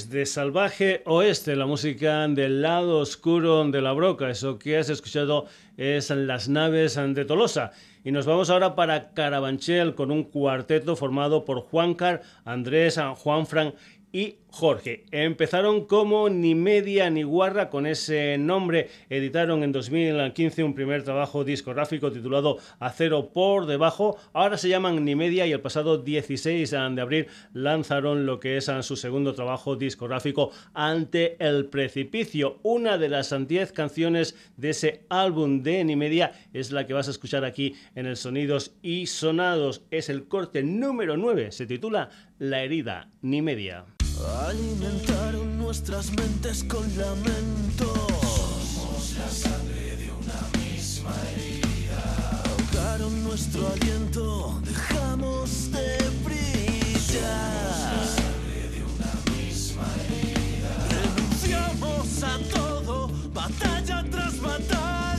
Desde 0.00 0.24
Salvaje 0.24 1.02
Oeste, 1.04 1.54
la 1.56 1.66
música 1.66 2.26
del 2.26 2.62
lado 2.62 3.00
oscuro 3.00 3.70
de 3.70 3.82
la 3.82 3.92
broca. 3.92 4.30
Eso 4.30 4.58
que 4.58 4.78
has 4.78 4.88
escuchado 4.88 5.44
es 5.76 6.08
Las 6.08 6.48
naves 6.48 6.94
de 6.94 7.24
Tolosa. 7.26 7.72
Y 8.02 8.10
nos 8.10 8.24
vamos 8.24 8.48
ahora 8.48 8.74
para 8.74 9.12
Carabanchel 9.12 9.94
con 9.94 10.10
un 10.10 10.24
cuarteto 10.24 10.96
formado 10.96 11.44
por 11.44 11.60
Juancar, 11.60 12.22
Andrés, 12.46 12.98
Juanfran 13.18 13.74
y 14.10 14.36
Jorge. 14.50 15.04
Empezaron 15.10 15.86
como 15.86 16.28
Ni 16.28 16.54
Media 16.54 17.10
ni 17.10 17.22
Guarra, 17.22 17.70
con 17.70 17.86
ese 17.86 18.36
nombre 18.38 18.88
editaron 19.08 19.62
en 19.62 19.72
2015 19.72 20.64
un 20.64 20.74
primer 20.74 21.02
trabajo 21.02 21.44
discográfico 21.44 22.12
titulado 22.12 22.58
Acero 22.78 23.30
por 23.32 23.66
debajo. 23.66 24.16
Ahora 24.32 24.58
se 24.58 24.68
llaman 24.68 25.04
Ni 25.04 25.14
Media 25.14 25.46
y 25.46 25.52
el 25.52 25.60
pasado 25.60 25.98
16 25.98 26.70
de 26.70 27.00
abril 27.00 27.26
lanzaron 27.52 28.26
lo 28.26 28.40
que 28.40 28.56
es 28.56 28.70
su 28.82 28.96
segundo 28.96 29.34
trabajo 29.34 29.76
discográfico 29.76 30.50
Ante 30.74 31.36
el 31.38 31.66
Precipicio. 31.66 32.58
Una 32.62 32.98
de 32.98 33.08
las 33.08 33.30
10 33.30 33.72
canciones 33.72 34.36
de 34.56 34.70
ese 34.70 35.02
álbum 35.08 35.62
de 35.62 35.84
Ni 35.84 35.96
Media 35.96 36.32
es 36.52 36.72
la 36.72 36.86
que 36.86 36.94
vas 36.94 37.08
a 37.08 37.12
escuchar 37.12 37.44
aquí 37.44 37.74
en 37.94 38.06
el 38.06 38.16
Sonidos 38.16 38.72
y 38.82 39.06
Sonados. 39.06 39.82
Es 39.90 40.08
el 40.08 40.24
corte 40.24 40.62
número 40.62 41.16
9, 41.16 41.52
se 41.52 41.66
titula 41.66 42.10
La 42.38 42.62
herida 42.62 43.08
Ni 43.22 43.42
Media. 43.42 43.84
Alimentaron 44.48 45.58
nuestras 45.58 46.10
mentes 46.12 46.64
con 46.64 46.82
lamento. 46.96 47.86
Somos 48.74 49.14
la 49.18 49.28
sangre 49.28 49.96
de 49.96 50.10
una 50.10 50.40
misma 50.58 51.14
herida. 51.32 52.42
Ahogaron 52.44 53.24
nuestro 53.24 53.68
aliento, 53.68 54.60
dejamos 54.64 55.70
de 55.72 55.98
brillar. 56.24 57.62
Somos 57.62 57.96
la 57.96 58.06
sangre 58.22 58.62
de 58.74 58.82
una 58.84 59.12
misma 59.36 59.86
herida. 60.04 60.72
Renunciamos 61.00 62.22
a 62.22 62.38
todo, 62.54 63.08
batalla 63.32 64.04
tras 64.10 64.40
batalla. 64.40 65.09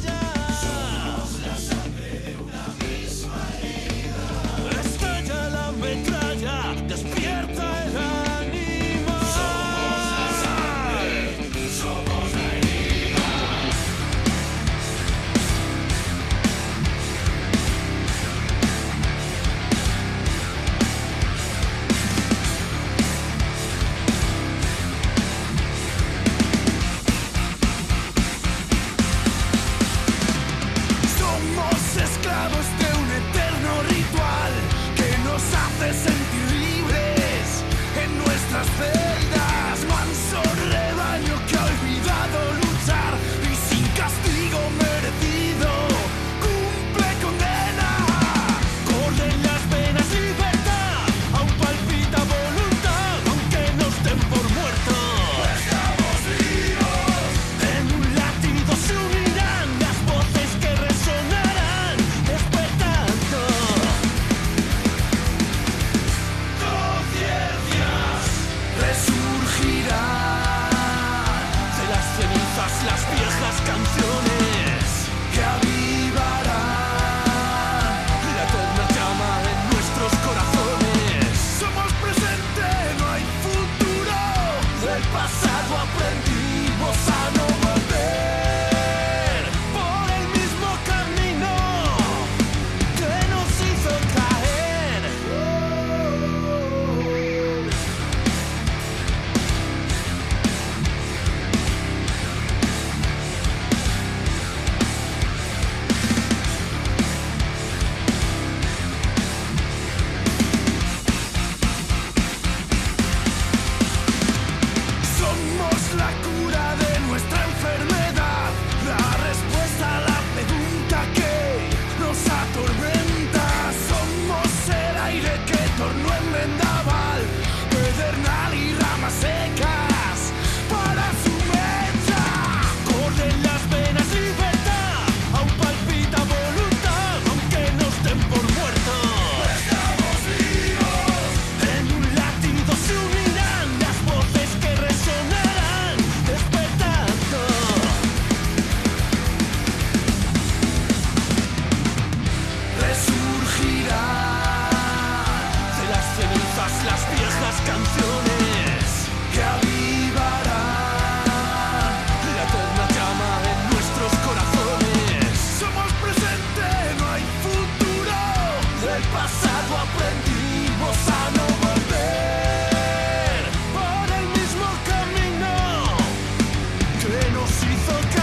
Nos 177.88 178.00
hizo 178.00 178.21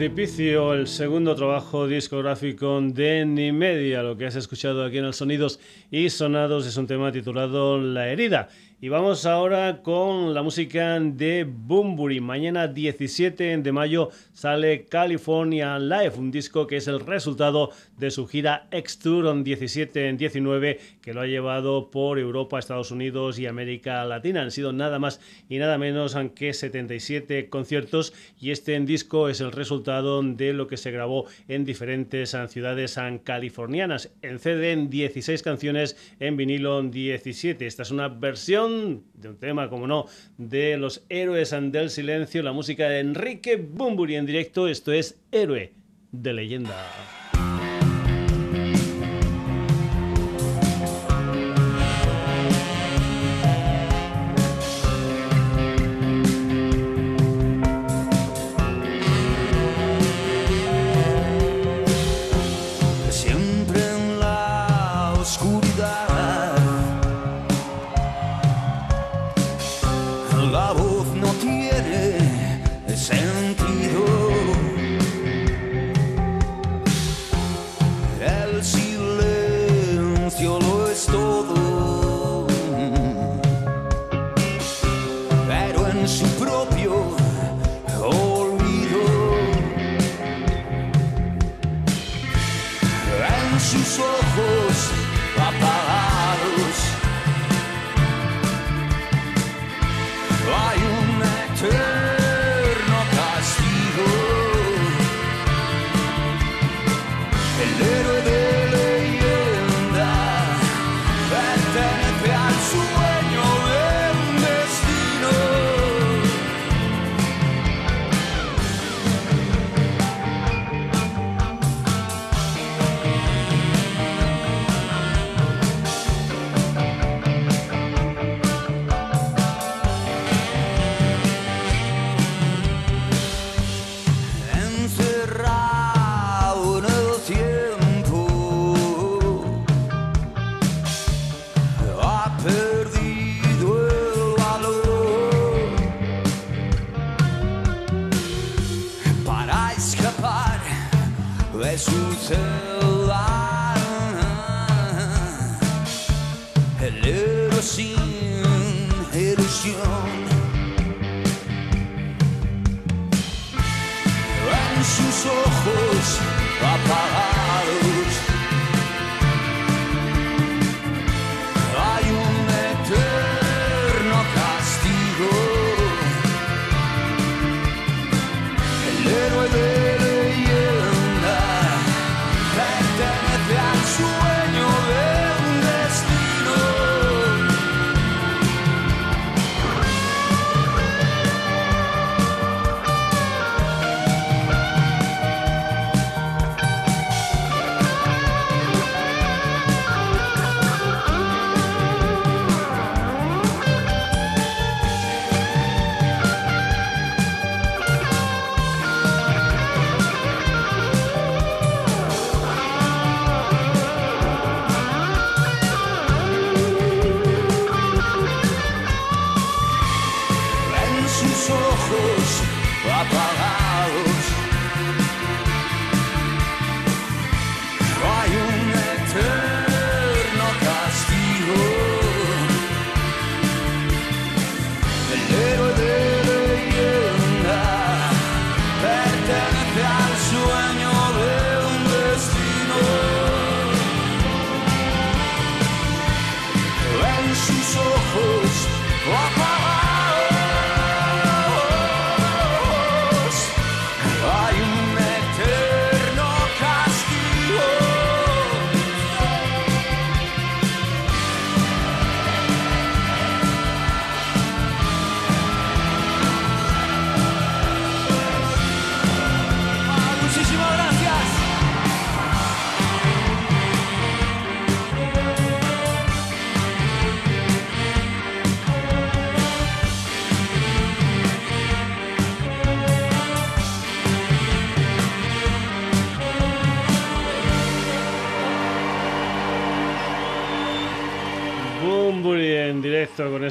El 0.00 0.86
segundo 0.86 1.34
trabajo 1.34 1.86
discográfico 1.86 2.80
de 2.80 3.26
Nimedia. 3.26 4.02
Lo 4.02 4.16
que 4.16 4.24
has 4.24 4.34
escuchado 4.34 4.82
aquí 4.82 4.96
en 4.96 5.04
el 5.04 5.12
Sonidos 5.12 5.60
y 5.90 6.08
Sonados 6.08 6.66
es 6.66 6.74
un 6.78 6.86
tema 6.86 7.12
titulado 7.12 7.78
La 7.78 8.08
herida. 8.08 8.48
Y 8.80 8.88
vamos 8.88 9.26
ahora 9.26 9.82
con 9.82 10.32
la 10.32 10.42
música 10.42 10.98
de 10.98 11.44
Bumburi. 11.44 12.18
Mañana 12.18 12.66
17 12.66 13.58
de 13.58 13.72
mayo 13.72 14.08
sale 14.32 14.86
California 14.86 15.78
Live, 15.78 16.14
un 16.16 16.30
disco 16.30 16.66
que 16.66 16.78
es 16.78 16.88
el 16.88 17.00
resultado 17.00 17.68
de 18.00 18.10
su 18.10 18.26
gira 18.26 18.66
X-Tour 18.70 19.26
17-19 19.44 20.78
que 21.02 21.14
lo 21.14 21.20
ha 21.20 21.26
llevado 21.26 21.90
por 21.90 22.18
Europa, 22.18 22.58
Estados 22.58 22.90
Unidos 22.90 23.38
y 23.38 23.46
América 23.46 24.04
Latina. 24.04 24.42
Han 24.42 24.50
sido 24.50 24.72
nada 24.72 24.98
más 24.98 25.20
y 25.48 25.58
nada 25.58 25.78
menos 25.78 26.16
que 26.34 26.52
77 26.52 27.48
conciertos 27.48 28.12
y 28.40 28.50
este 28.50 28.78
disco 28.80 29.28
es 29.28 29.40
el 29.40 29.52
resultado 29.52 30.22
de 30.22 30.52
lo 30.52 30.66
que 30.66 30.76
se 30.76 30.90
grabó 30.90 31.26
en 31.48 31.64
diferentes 31.64 32.36
ciudades 32.48 32.98
californianas. 33.24 34.10
En 34.22 34.38
CD 34.38 34.72
en 34.72 34.90
16 34.90 35.42
canciones, 35.42 35.96
en 36.18 36.36
vinilo 36.36 36.82
17. 36.82 37.66
Esta 37.66 37.82
es 37.82 37.90
una 37.90 38.08
versión 38.08 39.04
de 39.14 39.28
un 39.28 39.36
tema, 39.36 39.68
como 39.68 39.86
no, 39.86 40.06
de 40.38 40.76
los 40.76 41.04
héroes 41.08 41.50
del 41.50 41.90
silencio, 41.90 42.42
la 42.42 42.52
música 42.52 42.88
de 42.88 43.00
Enrique 43.00 43.56
Bumburi 43.56 44.16
en 44.16 44.26
directo. 44.26 44.68
Esto 44.68 44.92
es 44.92 45.18
Héroe 45.30 45.72
de 46.12 46.32
leyenda. 46.32 47.19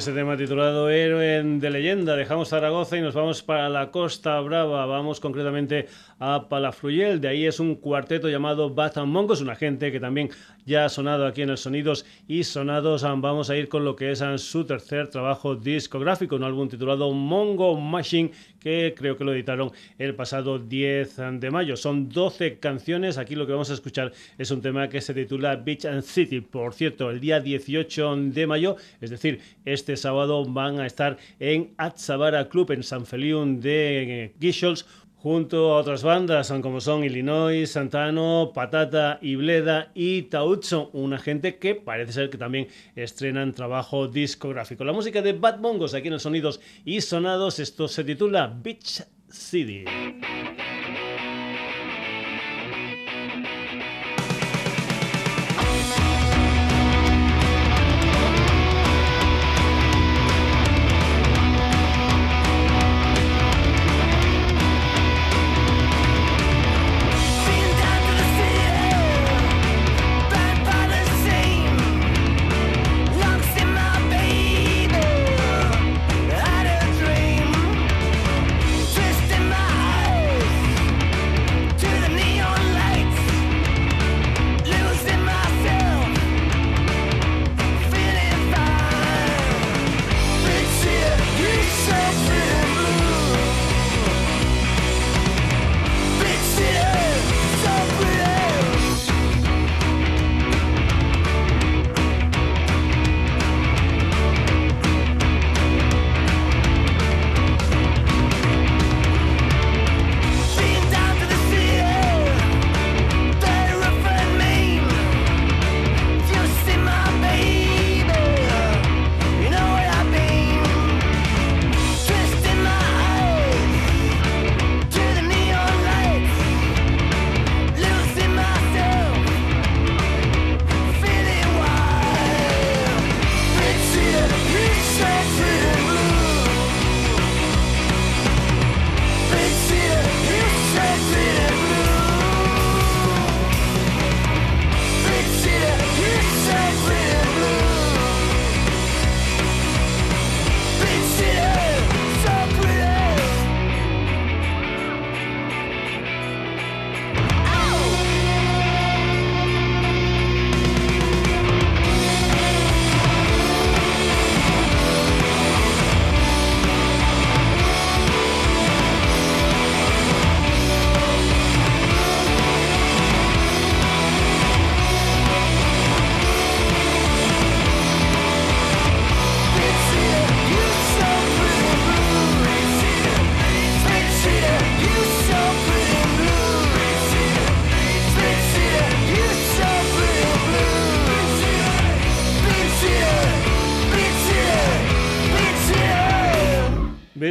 Ese 0.00 0.12
tema 0.14 0.34
titulado 0.34 0.88
Héroe 0.88 1.42
de 1.42 1.70
leyenda. 1.70 2.16
Dejamos 2.16 2.48
Zaragoza 2.48 2.96
y 2.96 3.02
nos 3.02 3.12
vamos 3.12 3.42
para 3.42 3.68
la 3.68 3.90
Costa 3.90 4.40
Brava. 4.40 4.86
Vamos 4.86 5.20
concretamente 5.20 5.88
a 6.18 6.48
Palafruyel. 6.48 7.20
De 7.20 7.28
ahí 7.28 7.44
es 7.44 7.60
un 7.60 7.74
cuarteto 7.74 8.30
llamado 8.30 8.70
Bat 8.70 8.96
Mongos, 9.04 9.42
una 9.42 9.56
gente 9.56 9.92
que 9.92 10.00
también 10.00 10.30
ya 10.70 10.84
ha 10.84 10.88
sonado 10.88 11.26
aquí 11.26 11.42
en 11.42 11.50
el 11.50 11.58
Sonidos 11.58 12.06
y 12.28 12.44
Sonados. 12.44 13.02
Vamos 13.02 13.50
a 13.50 13.56
ir 13.56 13.68
con 13.68 13.84
lo 13.84 13.96
que 13.96 14.12
es 14.12 14.22
su 14.36 14.64
tercer 14.64 15.08
trabajo 15.08 15.56
discográfico, 15.56 16.36
un 16.36 16.44
álbum 16.44 16.68
titulado 16.68 17.10
Mongo 17.10 17.76
Machine 17.80 18.30
que 18.60 18.94
creo 18.96 19.16
que 19.16 19.24
lo 19.24 19.32
editaron 19.32 19.72
el 19.98 20.14
pasado 20.14 20.60
10 20.60 21.16
de 21.40 21.50
mayo. 21.50 21.76
Son 21.76 22.08
12 22.08 22.58
canciones. 22.58 23.18
Aquí 23.18 23.34
lo 23.34 23.46
que 23.46 23.52
vamos 23.52 23.70
a 23.70 23.74
escuchar 23.74 24.12
es 24.38 24.50
un 24.52 24.62
tema 24.62 24.88
que 24.88 25.00
se 25.00 25.12
titula 25.12 25.56
Beach 25.56 25.86
and 25.86 26.02
City. 26.02 26.40
Por 26.40 26.72
cierto, 26.72 27.10
el 27.10 27.18
día 27.18 27.40
18 27.40 28.16
de 28.26 28.46
mayo, 28.46 28.76
es 29.00 29.10
decir, 29.10 29.40
este 29.64 29.96
sábado 29.96 30.44
van 30.44 30.78
a 30.78 30.86
estar 30.86 31.16
en 31.40 31.70
Atzabara 31.78 32.48
Club 32.48 32.70
en 32.70 32.84
San 32.84 33.06
Feliu 33.06 33.44
de 33.44 34.34
Guixols 34.38 34.86
junto 35.22 35.74
a 35.74 35.76
otras 35.76 36.02
bandas 36.02 36.52
como 36.62 36.80
son 36.80 37.04
Illinois, 37.04 37.70
Santano, 37.70 38.52
Patata, 38.54 39.18
Ibleda 39.20 39.90
y 39.94 40.22
Tautso, 40.22 40.90
una 40.94 41.18
gente 41.18 41.58
que 41.58 41.74
parece 41.74 42.12
ser 42.12 42.30
que 42.30 42.38
también 42.38 42.68
estrenan 42.96 43.52
trabajo 43.52 44.08
discográfico. 44.08 44.84
La 44.84 44.92
música 44.92 45.20
de 45.20 45.34
Bad 45.34 45.58
Mongos 45.58 45.94
aquí 45.94 46.08
en 46.08 46.14
los 46.14 46.22
Sonidos 46.22 46.60
y 46.84 47.02
Sonados, 47.02 47.58
esto 47.58 47.86
se 47.86 48.04
titula 48.04 48.46
Beach 48.62 49.02
City. 49.28 49.84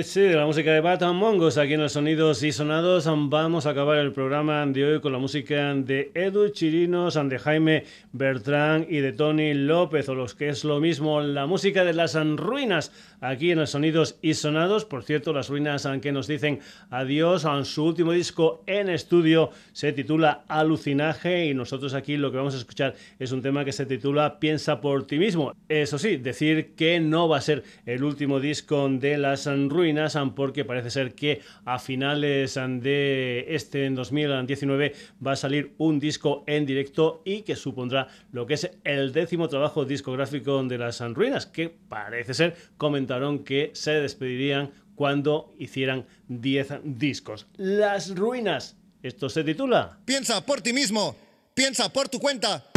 Sí, 0.09 0.21
de 0.21 0.35
la 0.35 0.38
música 0.49 0.73
de 0.73 0.81
Batan 0.81 1.15
Mongos 1.15 1.59
aquí 1.59 1.75
en 1.75 1.81
los 1.81 1.91
Sonidos 1.91 2.41
y 2.41 2.51
Sonados. 2.51 3.07
Vamos 3.07 3.67
a 3.67 3.69
acabar 3.69 3.99
el 3.99 4.11
programa 4.11 4.65
de 4.65 4.83
hoy 4.83 4.99
con 4.99 5.11
la 5.11 5.19
música 5.19 5.75
de 5.75 6.11
Edu 6.15 6.49
Chirinos, 6.49 7.19
de 7.23 7.37
Jaime 7.37 7.83
Bertrán 8.13 8.87
y 8.89 8.97
de 8.97 9.13
Tony 9.13 9.53
López, 9.53 10.09
o 10.09 10.15
los 10.15 10.33
que 10.33 10.49
es 10.49 10.63
lo 10.63 10.79
mismo, 10.79 11.21
la 11.21 11.45
música 11.45 11.83
de 11.83 11.93
las 11.93 12.15
ruinas 12.15 12.91
aquí 13.21 13.51
en 13.51 13.59
los 13.59 13.69
Sonidos 13.69 14.17
y 14.23 14.33
Sonados. 14.33 14.85
Por 14.85 15.03
cierto, 15.03 15.33
las 15.33 15.49
ruinas 15.49 15.87
que 16.01 16.11
nos 16.11 16.25
dicen 16.25 16.61
adiós 16.89 17.45
su 17.65 17.85
último 17.85 18.11
disco 18.11 18.63
en 18.65 18.89
estudio 18.89 19.51
se 19.71 19.93
titula 19.93 20.45
Alucinaje 20.47 21.45
y 21.45 21.53
nosotros 21.53 21.93
aquí 21.93 22.17
lo 22.17 22.31
que 22.31 22.37
vamos 22.37 22.55
a 22.55 22.57
escuchar 22.57 22.95
es 23.19 23.31
un 23.31 23.43
tema 23.43 23.65
que 23.65 23.71
se 23.71 23.85
titula 23.85 24.39
Piensa 24.39 24.81
por 24.81 25.05
ti 25.05 25.19
mismo. 25.19 25.53
Eso 25.67 25.99
sí, 25.99 26.17
decir 26.17 26.73
que 26.75 26.99
no 26.99 27.29
va 27.29 27.37
a 27.37 27.41
ser 27.41 27.63
el 27.85 28.03
último 28.03 28.39
disco 28.39 28.89
de 28.89 29.19
las 29.19 29.45
ruinas 29.45 30.15
porque 30.39 30.63
parece 30.63 30.89
ser 30.89 31.15
que 31.15 31.41
a 31.65 31.79
finales 31.79 32.53
de 32.55 33.45
este 33.49 33.85
en 33.85 33.93
2019 33.93 34.93
va 35.25 35.33
a 35.33 35.35
salir 35.35 35.73
un 35.79 35.99
disco 35.99 36.45
en 36.47 36.65
directo 36.65 37.21
y 37.25 37.41
que 37.41 37.57
supondrá 37.57 38.07
lo 38.31 38.45
que 38.45 38.53
es 38.53 38.71
el 38.85 39.11
décimo 39.11 39.49
trabajo 39.49 39.83
discográfico 39.83 40.63
de 40.63 40.77
las 40.77 41.01
ruinas, 41.01 41.45
que 41.45 41.67
parece 41.67 42.33
ser 42.33 42.55
comentaron 42.77 43.39
que 43.39 43.71
se 43.73 43.91
despedirían 43.91 44.71
cuando 44.95 45.53
hicieran 45.59 46.05
10 46.29 46.83
discos. 46.85 47.47
Las 47.57 48.15
ruinas. 48.15 48.77
Esto 49.03 49.27
se 49.27 49.43
titula. 49.43 49.99
Piensa 50.05 50.45
por 50.45 50.61
ti 50.61 50.71
mismo. 50.71 51.17
Piensa 51.53 51.91
por 51.91 52.07
tu 52.07 52.17
cuenta. 52.17 52.68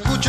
Pancarta. 0.00 0.23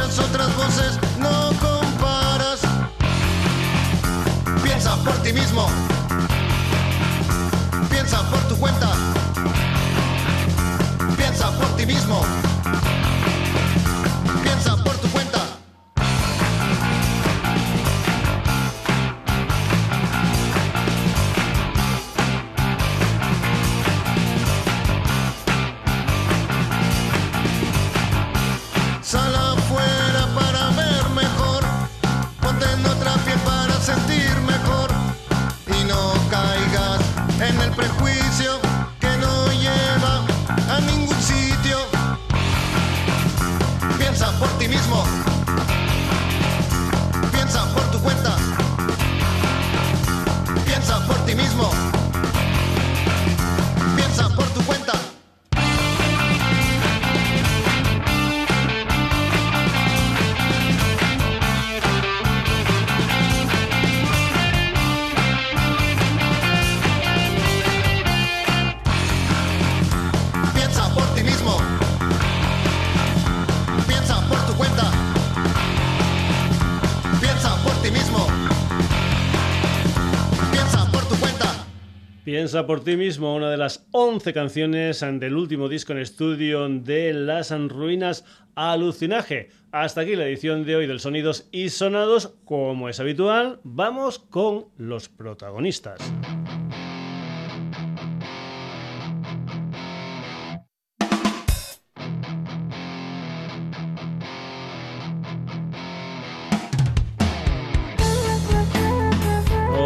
Piensa 82.46 82.68
por 82.68 82.84
ti 82.84 82.96
mismo, 82.96 83.34
una 83.34 83.50
de 83.50 83.58
las 83.58 83.88
11 83.90 84.32
canciones 84.32 85.00
del 85.00 85.36
último 85.36 85.68
disco 85.68 85.94
en 85.94 85.98
estudio 85.98 86.70
de 86.70 87.12
Las 87.12 87.50
Ruinas 87.50 88.24
Alucinaje. 88.54 89.50
Hasta 89.72 90.02
aquí 90.02 90.16
la 90.16 90.28
edición 90.28 90.64
de 90.64 90.76
hoy 90.76 90.86
del 90.86 91.00
Sonidos 91.00 91.50
y 91.52 91.70
Sonados. 91.70 92.36
Como 92.46 92.88
es 92.88 93.00
habitual, 93.00 93.62
vamos 93.64 94.20
con 94.20 94.68
los 94.78 95.10
protagonistas. 95.10 96.00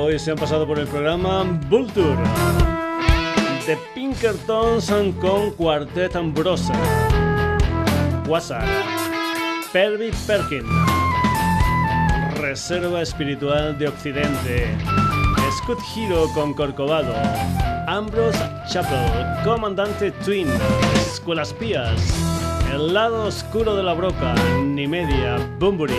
Hoy 0.10 0.18
se 0.18 0.32
han 0.32 0.38
pasado 0.38 0.66
por 0.66 0.80
el 0.80 0.88
programa 0.88 1.44
Vulture 1.70 2.18
de 3.68 3.78
Pinkertons 3.94 4.92
con 5.22 5.52
Quartet 5.52 6.16
Ambrosa, 6.16 6.74
WhatsApp, 8.28 8.64
Perry 9.72 10.12
Perkin, 10.26 10.64
Reserva 12.42 13.04
Espiritual 13.04 13.78
de 13.78 13.90
Occidente, 13.90 14.76
Scott 15.60 15.78
Hero 15.96 16.26
con 16.34 16.56
Corcovado, 16.56 17.14
Ambrose 17.86 18.40
Chapel, 18.68 19.44
Comandante 19.44 20.10
Twin, 20.26 20.48
Escuelas 20.96 21.54
Pías, 21.54 22.02
El 22.74 22.96
lado 22.96 23.28
oscuro 23.28 23.76
de 23.76 23.84
la 23.84 23.94
broca, 23.94 24.34
Ni 24.64 24.88
Media, 24.88 25.38
Bumburi. 25.60 25.94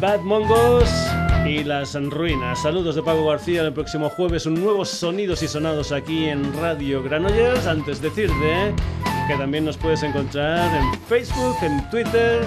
Bad 0.00 0.20
Mongos 0.20 1.07
y 1.48 1.64
las 1.64 1.94
ruinas. 1.94 2.62
Saludos 2.62 2.94
de 2.94 3.02
Pago 3.02 3.26
García. 3.26 3.62
El 3.62 3.72
próximo 3.72 4.10
jueves 4.10 4.46
un 4.46 4.54
nuevo 4.54 4.84
Sonidos 4.84 5.42
y 5.42 5.48
Sonados 5.48 5.90
aquí 5.92 6.26
en 6.26 6.52
Radio 6.58 7.02
Granollers. 7.02 7.66
Antes 7.66 8.02
decirte 8.02 8.74
que 9.26 9.34
también 9.36 9.64
nos 9.64 9.78
puedes 9.78 10.02
encontrar 10.02 10.76
en 10.76 10.92
Facebook, 11.02 11.56
en 11.62 11.88
Twitter, 11.90 12.42